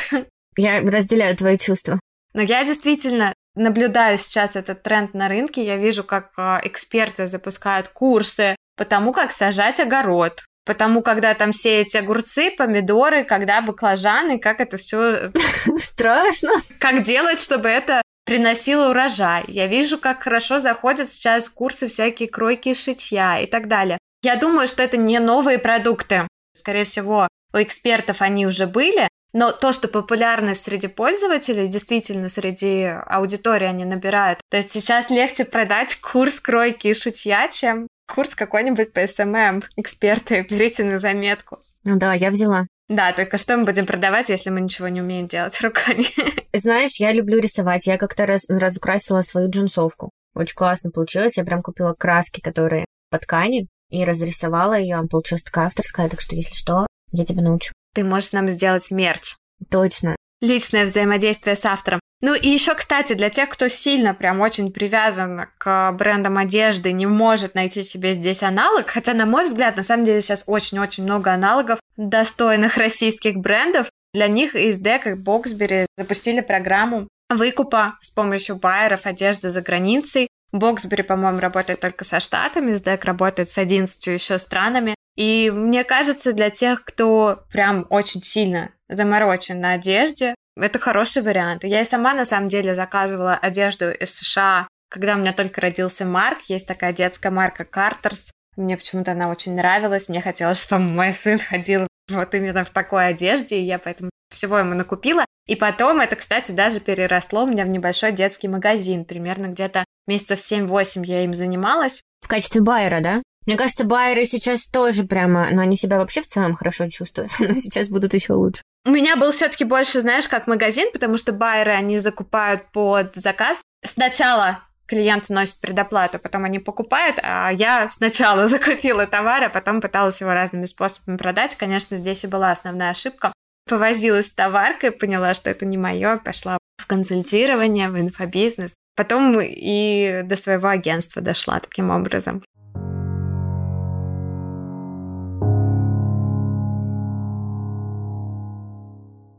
Я 0.56 0.80
разделяю 0.80 1.36
твои 1.36 1.58
чувства. 1.58 2.00
Но 2.34 2.42
я 2.42 2.64
действительно 2.64 3.32
наблюдаю 3.54 4.18
сейчас 4.18 4.56
этот 4.56 4.82
тренд 4.82 5.14
на 5.14 5.28
рынке. 5.28 5.64
Я 5.64 5.76
вижу, 5.76 6.04
как 6.04 6.32
э, 6.38 6.60
эксперты 6.64 7.26
запускают 7.26 7.88
курсы 7.88 8.56
потому 8.76 9.12
как 9.12 9.32
сажать 9.32 9.80
огород, 9.80 10.44
потому 10.64 11.02
когда 11.02 11.34
там 11.34 11.52
сеять 11.52 11.96
огурцы, 11.96 12.50
помидоры, 12.56 13.24
когда 13.24 13.60
баклажаны, 13.60 14.38
как 14.38 14.60
это 14.60 14.76
все 14.76 15.32
страшно. 15.76 16.50
Как 16.78 17.02
делать, 17.02 17.40
чтобы 17.40 17.68
это 17.68 18.02
приносило 18.24 18.90
урожай. 18.90 19.44
Я 19.48 19.66
вижу, 19.66 19.98
как 19.98 20.22
хорошо 20.22 20.58
заходят 20.58 21.08
сейчас 21.08 21.48
курсы 21.48 21.88
всякие 21.88 22.28
кройки 22.28 22.70
и 22.70 22.74
шитья 22.74 23.38
и 23.38 23.46
так 23.46 23.68
далее. 23.68 23.98
Я 24.22 24.36
думаю, 24.36 24.68
что 24.68 24.82
это 24.82 24.96
не 24.96 25.18
новые 25.18 25.58
продукты. 25.58 26.26
Скорее 26.56 26.84
всего, 26.84 27.28
у 27.52 27.62
экспертов 27.62 28.22
они 28.22 28.46
уже 28.46 28.66
были, 28.66 29.08
но 29.32 29.52
то, 29.52 29.72
что 29.72 29.88
популярность 29.88 30.64
среди 30.64 30.88
пользователей, 30.88 31.68
действительно, 31.68 32.28
среди 32.28 32.84
аудитории 32.84 33.66
они 33.66 33.84
набирают. 33.84 34.40
То 34.50 34.56
есть 34.56 34.72
сейчас 34.72 35.10
легче 35.10 35.44
продать 35.44 35.96
курс 35.96 36.40
кройки 36.40 36.88
и 36.88 36.94
шитья, 36.94 37.48
чем 37.48 37.86
курс 38.06 38.34
какой-нибудь 38.34 38.92
по 38.92 39.06
SMM. 39.06 39.62
Эксперты, 39.76 40.46
берите 40.50 40.84
на 40.84 40.98
заметку. 40.98 41.58
Ну 41.84 41.98
да, 41.98 42.14
я 42.14 42.30
взяла. 42.30 42.66
Да, 42.88 43.12
только 43.12 43.36
что 43.36 43.56
мы 43.56 43.64
будем 43.64 43.84
продавать, 43.84 44.28
если 44.28 44.50
мы 44.50 44.60
ничего 44.60 44.88
не 44.88 45.02
умеем 45.02 45.26
делать 45.26 45.60
руками? 45.62 46.04
Знаешь, 46.52 46.96
я 46.98 47.12
люблю 47.12 47.38
рисовать. 47.38 47.86
Я 47.86 47.98
как-то 47.98 48.26
раз, 48.26 48.48
разукрасила 48.48 49.22
свою 49.22 49.50
джинсовку. 49.50 50.10
Очень 50.34 50.54
классно 50.54 50.90
получилось. 50.90 51.36
Я 51.36 51.44
прям 51.44 51.62
купила 51.62 51.94
краски, 51.94 52.40
которые 52.40 52.84
по 53.10 53.18
ткани, 53.18 53.68
и 53.90 54.04
разрисовала 54.04 54.78
ее. 54.78 55.02
Получилась 55.10 55.42
такая 55.42 55.66
авторская, 55.66 56.08
так 56.08 56.20
что, 56.20 56.36
если 56.36 56.54
что, 56.54 56.86
я 57.12 57.24
тебя 57.24 57.42
научу. 57.42 57.72
Ты 57.94 58.04
можешь 58.04 58.32
нам 58.32 58.48
сделать 58.48 58.90
мерч. 58.90 59.34
Точно. 59.70 60.16
Личное 60.40 60.84
взаимодействие 60.84 61.56
с 61.56 61.64
автором. 61.64 62.00
Ну 62.20 62.34
и 62.34 62.48
еще, 62.48 62.74
кстати, 62.74 63.12
для 63.12 63.30
тех, 63.30 63.50
кто 63.50 63.68
сильно, 63.68 64.14
прям 64.14 64.40
очень 64.40 64.72
привязан 64.72 65.48
к 65.58 65.92
брендам 65.92 66.38
одежды, 66.38 66.92
не 66.92 67.06
может 67.06 67.54
найти 67.54 67.82
себе 67.82 68.14
здесь 68.14 68.42
аналог, 68.42 68.88
хотя, 68.88 69.12
на 69.12 69.26
мой 69.26 69.44
взгляд, 69.44 69.76
на 69.76 69.82
самом 69.82 70.04
деле 70.06 70.22
сейчас 70.22 70.44
очень-очень 70.46 71.04
много 71.04 71.32
аналогов 71.32 71.78
достойных 71.96 72.76
российских 72.78 73.36
брендов, 73.36 73.90
для 74.14 74.28
них 74.28 74.54
ИСД, 74.54 75.02
как 75.02 75.22
Боксбери, 75.22 75.86
запустили 75.98 76.40
программу 76.40 77.06
выкупа 77.28 77.98
с 78.00 78.10
помощью 78.10 78.56
байеров 78.56 79.04
одежды 79.04 79.50
за 79.50 79.60
границей. 79.60 80.28
Боксбери, 80.52 81.02
по-моему, 81.02 81.40
работает 81.40 81.80
только 81.80 82.04
со 82.04 82.20
Штатами, 82.20 82.72
СДЭК 82.72 83.04
работает 83.04 83.50
с 83.50 83.58
11 83.58 84.06
еще 84.06 84.38
странами. 84.38 84.94
И 85.16 85.50
мне 85.54 85.84
кажется, 85.84 86.32
для 86.32 86.50
тех, 86.50 86.84
кто 86.84 87.44
прям 87.50 87.86
очень 87.90 88.22
сильно 88.22 88.70
заморочен 88.88 89.60
на 89.60 89.72
одежде, 89.72 90.34
это 90.56 90.78
хороший 90.78 91.22
вариант. 91.22 91.64
Я 91.64 91.82
и 91.82 91.84
сама, 91.84 92.14
на 92.14 92.24
самом 92.24 92.48
деле, 92.48 92.74
заказывала 92.74 93.34
одежду 93.34 93.90
из 93.90 94.14
США, 94.14 94.68
когда 94.90 95.14
у 95.14 95.18
меня 95.18 95.32
только 95.32 95.60
родился 95.60 96.04
Марк. 96.04 96.38
Есть 96.48 96.68
такая 96.68 96.92
детская 96.92 97.30
марка 97.30 97.64
Carter's. 97.64 98.30
Мне 98.56 98.76
почему-то 98.76 99.12
она 99.12 99.28
очень 99.28 99.54
нравилась. 99.54 100.08
Мне 100.08 100.22
хотелось, 100.22 100.62
чтобы 100.62 100.84
мой 100.84 101.12
сын 101.12 101.38
ходил 101.38 101.86
вот 102.08 102.34
именно 102.34 102.64
в 102.64 102.70
такой 102.70 103.08
одежде, 103.08 103.58
и 103.58 103.64
я 103.64 103.78
поэтому 103.78 104.10
всего 104.30 104.58
ему 104.58 104.74
накупила. 104.74 105.24
И 105.46 105.56
потом 105.56 106.00
это, 106.00 106.16
кстати, 106.16 106.52
даже 106.52 106.80
переросло 106.80 107.44
у 107.44 107.46
меня 107.46 107.64
в 107.64 107.68
небольшой 107.68 108.12
детский 108.12 108.48
магазин. 108.48 109.04
Примерно 109.04 109.46
где-то 109.46 109.84
месяцев 110.06 110.38
7-8 110.38 111.04
я 111.04 111.24
им 111.24 111.34
занималась. 111.34 112.02
В 112.20 112.28
качестве 112.28 112.60
байера, 112.60 113.00
да? 113.00 113.22
Мне 113.46 113.56
кажется, 113.56 113.84
байеры 113.84 114.26
сейчас 114.26 114.66
тоже 114.66 115.04
прямо, 115.04 115.48
но 115.52 115.62
они 115.62 115.76
себя 115.76 115.98
вообще 115.98 116.20
в 116.20 116.26
целом 116.26 116.54
хорошо 116.54 116.88
чувствуют, 116.88 117.30
но 117.38 117.54
сейчас 117.54 117.88
будут 117.88 118.12
еще 118.14 118.32
лучше. 118.32 118.62
У 118.84 118.90
меня 118.90 119.16
был 119.16 119.32
все-таки 119.32 119.64
больше, 119.64 120.00
знаешь, 120.00 120.28
как 120.28 120.46
магазин, 120.46 120.90
потому 120.92 121.16
что 121.16 121.32
байеры, 121.32 121.72
они 121.72 121.98
закупают 121.98 122.70
под 122.72 123.14
заказ. 123.16 123.62
Сначала 123.84 124.60
клиент 124.86 125.28
носит 125.28 125.60
предоплату, 125.60 126.18
потом 126.18 126.44
они 126.44 126.58
покупают, 126.58 127.18
а 127.22 127.50
я 127.50 127.88
сначала 127.88 128.46
закупила 128.48 129.06
товар, 129.06 129.44
а 129.44 129.48
потом 129.48 129.80
пыталась 129.80 130.20
его 130.20 130.32
разными 130.32 130.64
способами 130.64 131.16
продать. 131.16 131.54
Конечно, 131.54 131.96
здесь 131.96 132.24
и 132.24 132.28
была 132.28 132.50
основная 132.50 132.90
ошибка. 132.90 133.32
Повозилась 133.68 134.28
с 134.28 134.34
товаркой, 134.34 134.92
поняла, 134.92 135.34
что 135.34 135.50
это 135.50 135.64
не 135.64 135.76
мое, 135.76 136.18
пошла 136.18 136.58
в 136.78 136.86
консультирование, 136.86 137.90
в 137.90 137.98
инфобизнес. 137.98 138.74
Потом 138.96 139.38
и 139.40 140.22
до 140.24 140.36
своего 140.36 140.68
агентства 140.68 141.20
дошла 141.20 141.60
таким 141.60 141.90
образом. 141.90 142.42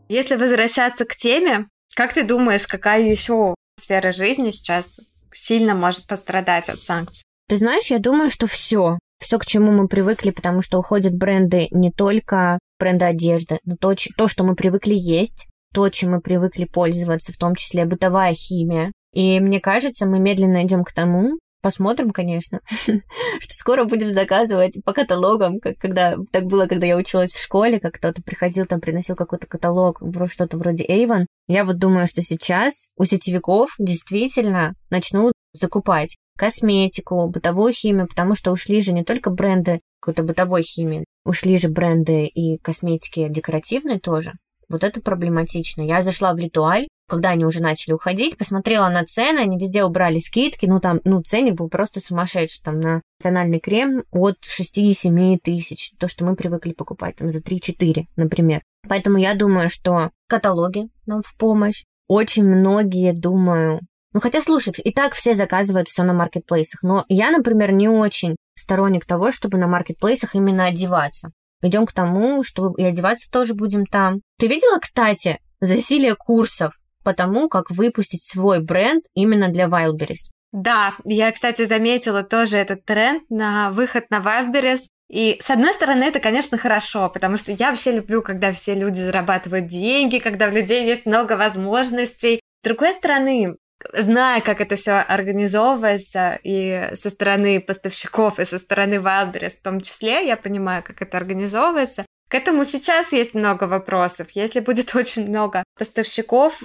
Если 0.10 0.36
возвращаться 0.36 1.06
к 1.06 1.16
теме, 1.16 1.68
как 1.96 2.14
ты 2.14 2.24
думаешь, 2.24 2.68
какая 2.68 3.02
еще 3.02 3.56
сфера 3.78 4.12
жизни 4.12 4.52
сейчас 4.52 5.00
сильно 5.34 5.74
может 5.74 6.08
пострадать 6.08 6.70
от 6.70 6.82
санкций? 6.82 7.24
Ты 7.50 7.58
знаешь, 7.58 7.88
я 7.88 8.00
думаю, 8.00 8.30
что 8.30 8.46
все. 8.48 9.00
Все, 9.20 9.40
к 9.40 9.46
чему 9.46 9.72
мы 9.72 9.88
привыкли, 9.88 10.30
потому 10.30 10.62
что 10.62 10.78
уходят 10.78 11.14
бренды 11.14 11.68
не 11.72 11.92
только 11.92 12.60
бренды 12.80 13.06
одежды, 13.06 13.58
но 13.66 13.76
то, 13.76 13.96
то, 14.16 14.28
что 14.28 14.44
мы 14.44 14.56
привыкли 14.56 14.94
есть, 14.94 15.48
то, 15.74 15.90
чем 15.90 16.12
мы 16.12 16.22
привыкли 16.22 16.66
пользоваться, 16.66 17.34
в 17.34 17.38
том 17.38 17.56
числе 17.56 17.86
бытовая 17.86 18.34
химия. 18.34 18.92
И 19.14 19.40
мне 19.40 19.60
кажется, 19.60 20.06
мы 20.06 20.20
медленно 20.20 20.64
идем 20.64 20.84
к 20.84 20.92
тому, 20.92 21.38
Посмотрим, 21.62 22.12
конечно, 22.12 22.62
что 22.70 23.54
скоро 23.54 23.84
будем 23.84 24.12
заказывать 24.12 24.80
по 24.86 24.94
каталогам, 24.94 25.60
как 25.60 25.78
когда 25.78 26.16
так 26.32 26.46
было, 26.46 26.68
когда 26.68 26.86
я 26.86 26.96
училась 26.96 27.34
в 27.34 27.42
школе, 27.42 27.80
как 27.80 27.96
кто-то 27.96 28.22
приходил, 28.22 28.68
там 28.68 28.80
приносил 28.80 29.16
какой-то 29.16 29.48
каталог, 29.48 30.02
что-то 30.28 30.58
вроде 30.58 30.86
Avon. 30.86 31.26
Я 31.48 31.66
вот 31.66 31.80
думаю, 31.80 32.06
что 32.06 32.22
сейчас 32.22 32.90
у 32.96 33.06
сетевиков 33.06 33.72
действительно 33.80 34.76
начнут 34.92 35.34
закупать 35.52 36.16
косметику, 36.38 37.28
бытовую 37.28 37.74
химию, 37.74 38.08
потому 38.08 38.36
что 38.36 38.52
ушли 38.52 38.80
же 38.80 38.94
не 38.94 39.04
только 39.04 39.32
бренды 39.32 39.80
какой-то 40.00 40.22
бытовой 40.22 40.62
химии, 40.62 41.06
ушли 41.26 41.58
же 41.58 41.70
бренды 41.70 42.28
и 42.28 42.60
косметики 42.60 43.28
декоративные 43.30 44.00
тоже. 44.00 44.34
Вот 44.70 44.84
это 44.84 45.02
проблематично. 45.02 45.82
Я 45.82 46.04
зашла 46.04 46.34
в 46.34 46.38
ритуаль, 46.38 46.88
когда 47.08 47.30
они 47.30 47.46
уже 47.46 47.62
начали 47.62 47.94
уходить, 47.94 48.38
посмотрела 48.38 48.90
на 48.90 49.06
цены, 49.06 49.40
они 49.40 49.58
везде 49.58 49.84
убрали 49.84 50.20
скидки, 50.20 50.66
ну 50.66 50.80
там, 50.80 51.00
ну 51.04 51.22
ценник 51.22 51.56
был 51.56 51.70
просто 51.70 52.00
сумасшедший, 52.00 52.62
там 52.64 52.80
на 52.80 53.02
тональный 53.22 53.60
крем 53.60 54.04
от 54.12 54.38
6-7 54.44 55.40
тысяч, 55.40 55.92
то, 56.00 56.08
что 56.08 56.26
мы 56.26 56.36
привыкли 56.36 56.74
покупать 56.74 57.16
там 57.16 57.30
за 57.30 57.40
3-4, 57.40 58.06
например. 58.16 58.62
Поэтому 58.88 59.18
я 59.18 59.34
думаю, 59.36 59.70
что 59.70 60.12
каталоги 60.28 60.90
нам 61.06 61.22
в 61.22 61.36
помощь. 61.36 61.84
Очень 62.08 62.46
многие, 62.46 63.14
думаю, 63.14 63.82
ну, 64.14 64.22
хотя, 64.22 64.42
слушай, 64.42 64.74
и 64.78 64.92
так 64.92 65.14
все 65.14 65.36
заказывают 65.36 65.90
все 65.90 66.04
на 66.04 66.14
маркетплейсах. 66.14 66.84
Но 66.84 67.06
я, 67.10 67.32
например, 67.32 67.72
не 67.72 67.90
очень 67.90 68.36
сторонник 68.58 69.06
того, 69.06 69.32
чтобы 69.32 69.58
на 69.58 69.68
маркетплейсах 69.68 70.36
именно 70.36 70.66
одеваться. 70.66 71.32
Идем 71.62 71.86
к 71.86 71.92
тому, 71.92 72.44
что 72.44 72.74
и 72.78 72.84
одеваться 72.84 73.30
тоже 73.30 73.54
будем 73.54 73.86
там. 73.86 74.22
Ты 74.40 74.48
видела, 74.48 74.80
кстати, 74.80 75.40
засилие 75.60 76.16
курсов 76.16 76.74
по 77.08 77.14
тому, 77.14 77.48
как 77.48 77.72
выпустить 77.72 78.22
свой 78.22 78.62
бренд 78.62 79.06
именно 79.14 79.48
для 79.48 79.68
Wildberries? 79.68 80.34
Да, 80.52 80.94
я, 81.06 81.32
кстати, 81.32 81.64
заметила 81.64 82.22
тоже 82.22 82.58
этот 82.58 82.84
тренд 82.84 83.24
на 83.30 83.72
выход 83.72 84.10
на 84.10 84.18
Wildberries. 84.18 84.88
И, 85.10 85.40
с 85.42 85.50
одной 85.50 85.74
стороны, 85.74 86.04
это, 86.04 86.20
конечно, 86.20 86.58
хорошо, 86.58 87.08
потому 87.08 87.38
что 87.38 87.54
я 87.54 87.70
вообще 87.70 87.94
люблю, 87.94 88.22
когда 88.22 88.52
все 88.52 88.74
люди 88.74 88.98
зарабатывают 88.98 89.68
деньги, 89.68 90.20
когда 90.20 90.50
у 90.50 90.52
людей 90.52 90.86
есть 90.86 91.06
много 91.06 91.38
возможностей. 91.38 92.42
С 92.62 92.68
другой 92.68 92.92
стороны, 92.92 93.56
зная, 93.94 94.42
как 94.42 94.60
это 94.60 94.76
все 94.76 94.96
организовывается, 94.96 96.38
и 96.44 96.90
со 96.96 97.10
стороны 97.10 97.62
поставщиков, 97.62 98.38
и 98.38 98.44
со 98.44 98.60
стороны 98.60 98.96
Wildberries 98.96 99.60
в 99.60 99.62
том 99.62 99.80
числе, 99.80 100.28
я 100.28 100.36
понимаю, 100.36 100.84
как 100.84 101.02
это 101.02 101.16
организовывается. 101.16 102.06
К 102.30 102.36
этому 102.36 102.66
сейчас 102.66 103.14
есть 103.14 103.34
много 103.34 103.66
вопросов. 103.66 104.32
Если 104.32 104.60
будет 104.60 104.96
очень 104.96 105.28
много 105.30 105.64
поставщиков, 105.78 106.62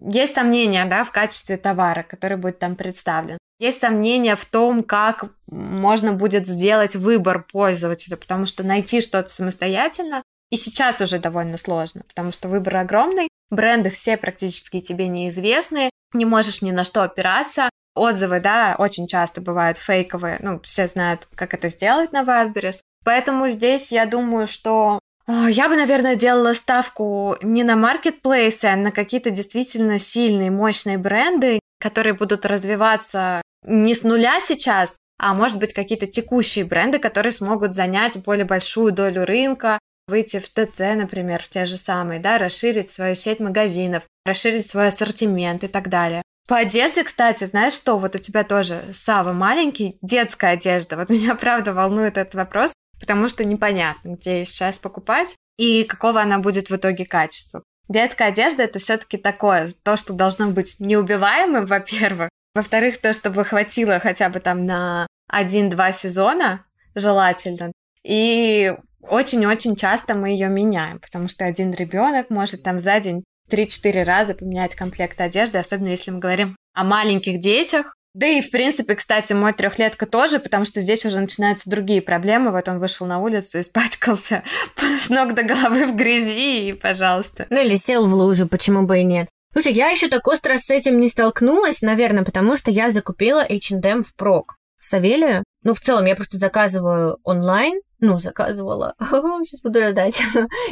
есть 0.00 0.34
сомнения 0.34 0.84
да, 0.84 1.04
в 1.04 1.10
качестве 1.10 1.56
товара, 1.56 2.02
который 2.02 2.36
будет 2.36 2.58
там 2.58 2.76
представлен. 2.76 3.38
Есть 3.58 3.80
сомнения 3.80 4.36
в 4.36 4.44
том, 4.44 4.82
как 4.82 5.24
можно 5.46 6.12
будет 6.12 6.46
сделать 6.46 6.94
выбор 6.94 7.42
пользователя, 7.50 8.16
потому 8.16 8.44
что 8.44 8.62
найти 8.62 9.00
что-то 9.00 9.30
самостоятельно 9.30 10.22
и 10.50 10.56
сейчас 10.56 11.00
уже 11.00 11.18
довольно 11.18 11.56
сложно, 11.56 12.02
потому 12.06 12.32
что 12.32 12.48
выбор 12.48 12.76
огромный, 12.76 13.28
бренды 13.50 13.90
все 13.90 14.16
практически 14.16 14.80
тебе 14.80 15.08
неизвестны, 15.08 15.90
не 16.12 16.24
можешь 16.24 16.62
ни 16.62 16.70
на 16.70 16.84
что 16.84 17.02
опираться. 17.02 17.70
Отзывы, 17.94 18.40
да, 18.40 18.76
очень 18.78 19.08
часто 19.08 19.40
бывают 19.40 19.78
фейковые, 19.78 20.36
ну, 20.40 20.60
все 20.60 20.86
знают, 20.86 21.26
как 21.34 21.54
это 21.54 21.68
сделать 21.68 22.12
на 22.12 22.24
Wildberries. 22.24 22.80
Поэтому 23.04 23.48
здесь 23.48 23.90
я 23.90 24.04
думаю, 24.04 24.46
что 24.46 24.98
я 25.28 25.68
бы, 25.68 25.76
наверное, 25.76 26.16
делала 26.16 26.52
ставку 26.52 27.36
не 27.42 27.64
на 27.64 27.76
маркетплейсы, 27.76 28.66
а 28.66 28.76
на 28.76 28.92
какие-то 28.92 29.30
действительно 29.30 29.98
сильные, 29.98 30.50
мощные 30.50 30.98
бренды, 30.98 31.60
которые 31.80 32.14
будут 32.14 32.46
развиваться 32.46 33.42
не 33.64 33.94
с 33.94 34.02
нуля 34.02 34.40
сейчас, 34.40 34.98
а 35.18 35.34
может 35.34 35.58
быть 35.58 35.72
какие-то 35.72 36.06
текущие 36.06 36.64
бренды, 36.64 36.98
которые 36.98 37.32
смогут 37.32 37.74
занять 37.74 38.22
более 38.22 38.44
большую 38.44 38.92
долю 38.92 39.24
рынка, 39.24 39.78
выйти 40.06 40.38
в 40.38 40.48
ТЦ, 40.48 40.94
например, 40.94 41.42
в 41.42 41.48
те 41.48 41.64
же 41.64 41.76
самые, 41.76 42.20
да, 42.20 42.38
расширить 42.38 42.90
свою 42.90 43.14
сеть 43.14 43.40
магазинов, 43.40 44.04
расширить 44.24 44.68
свой 44.68 44.88
ассортимент 44.88 45.64
и 45.64 45.68
так 45.68 45.88
далее. 45.88 46.22
По 46.46 46.58
одежде, 46.58 47.02
кстати, 47.02 47.42
знаешь 47.42 47.72
что, 47.72 47.98
вот 47.98 48.14
у 48.14 48.18
тебя 48.18 48.44
тоже 48.44 48.84
Сава 48.92 49.32
маленький, 49.32 49.98
детская 50.00 50.52
одежда. 50.52 50.96
Вот 50.96 51.08
меня 51.10 51.34
правда 51.34 51.74
волнует 51.74 52.16
этот 52.16 52.34
вопрос, 52.34 52.72
потому 53.00 53.28
что 53.28 53.44
непонятно, 53.44 54.10
где 54.10 54.40
ее 54.40 54.44
сейчас 54.46 54.78
покупать 54.78 55.34
и 55.56 55.84
какого 55.84 56.20
она 56.20 56.38
будет 56.38 56.70
в 56.70 56.76
итоге 56.76 57.06
качества. 57.06 57.62
Детская 57.88 58.28
одежда 58.28 58.64
это 58.64 58.78
все-таки 58.78 59.16
такое, 59.16 59.72
то, 59.82 59.96
что 59.96 60.12
должно 60.12 60.48
быть 60.48 60.76
неубиваемым, 60.80 61.66
во-первых. 61.66 62.28
Во-вторых, 62.54 62.98
то, 62.98 63.12
чтобы 63.12 63.44
хватило 63.44 64.00
хотя 64.00 64.28
бы 64.28 64.40
там 64.40 64.64
на 64.64 65.06
один-два 65.28 65.92
сезона, 65.92 66.64
желательно. 66.94 67.72
И 68.02 68.74
очень-очень 69.02 69.76
часто 69.76 70.14
мы 70.14 70.30
ее 70.30 70.48
меняем, 70.48 70.98
потому 70.98 71.28
что 71.28 71.44
один 71.44 71.72
ребенок 71.72 72.30
может 72.30 72.62
там 72.62 72.78
за 72.78 72.98
день 73.00 73.24
3-4 73.50 74.02
раза 74.02 74.34
поменять 74.34 74.74
комплект 74.74 75.20
одежды, 75.20 75.58
особенно 75.58 75.88
если 75.88 76.10
мы 76.10 76.18
говорим 76.18 76.56
о 76.74 76.84
маленьких 76.84 77.40
детях. 77.40 77.94
Да 78.16 78.26
и, 78.26 78.40
в 78.40 78.50
принципе, 78.50 78.94
кстати, 78.94 79.34
мой 79.34 79.52
трехлетка 79.52 80.06
тоже, 80.06 80.38
потому 80.38 80.64
что 80.64 80.80
здесь 80.80 81.04
уже 81.04 81.20
начинаются 81.20 81.68
другие 81.68 82.00
проблемы. 82.00 82.50
Вот 82.50 82.66
он 82.66 82.78
вышел 82.78 83.06
на 83.06 83.18
улицу, 83.18 83.60
испачкался 83.60 84.42
с 85.00 85.10
ног 85.10 85.34
до 85.34 85.42
головы 85.42 85.86
в 85.86 85.94
грязи, 85.94 86.70
и 86.70 86.72
пожалуйста. 86.72 87.46
Ну 87.50 87.60
или 87.62 87.76
сел 87.76 88.06
в 88.06 88.14
лужу, 88.14 88.48
почему 88.48 88.86
бы 88.86 89.00
и 89.00 89.04
нет. 89.04 89.28
Слушай, 89.52 89.74
я 89.74 89.90
еще 89.90 90.08
так 90.08 90.26
остро 90.28 90.56
с 90.56 90.70
этим 90.70 90.98
не 90.98 91.08
столкнулась, 91.08 91.82
наверное, 91.82 92.24
потому 92.24 92.56
что 92.56 92.70
я 92.70 92.90
закупила 92.90 93.44
H&M 93.46 94.02
в 94.02 94.14
прок. 94.14 94.56
Савелию. 94.78 95.44
Ну, 95.62 95.74
в 95.74 95.80
целом, 95.80 96.06
я 96.06 96.16
просто 96.16 96.38
заказываю 96.38 97.18
онлайн, 97.22 97.74
ну, 98.00 98.18
заказывала, 98.18 98.94
сейчас 99.00 99.60
буду 99.60 99.80
рыдать, 99.80 100.22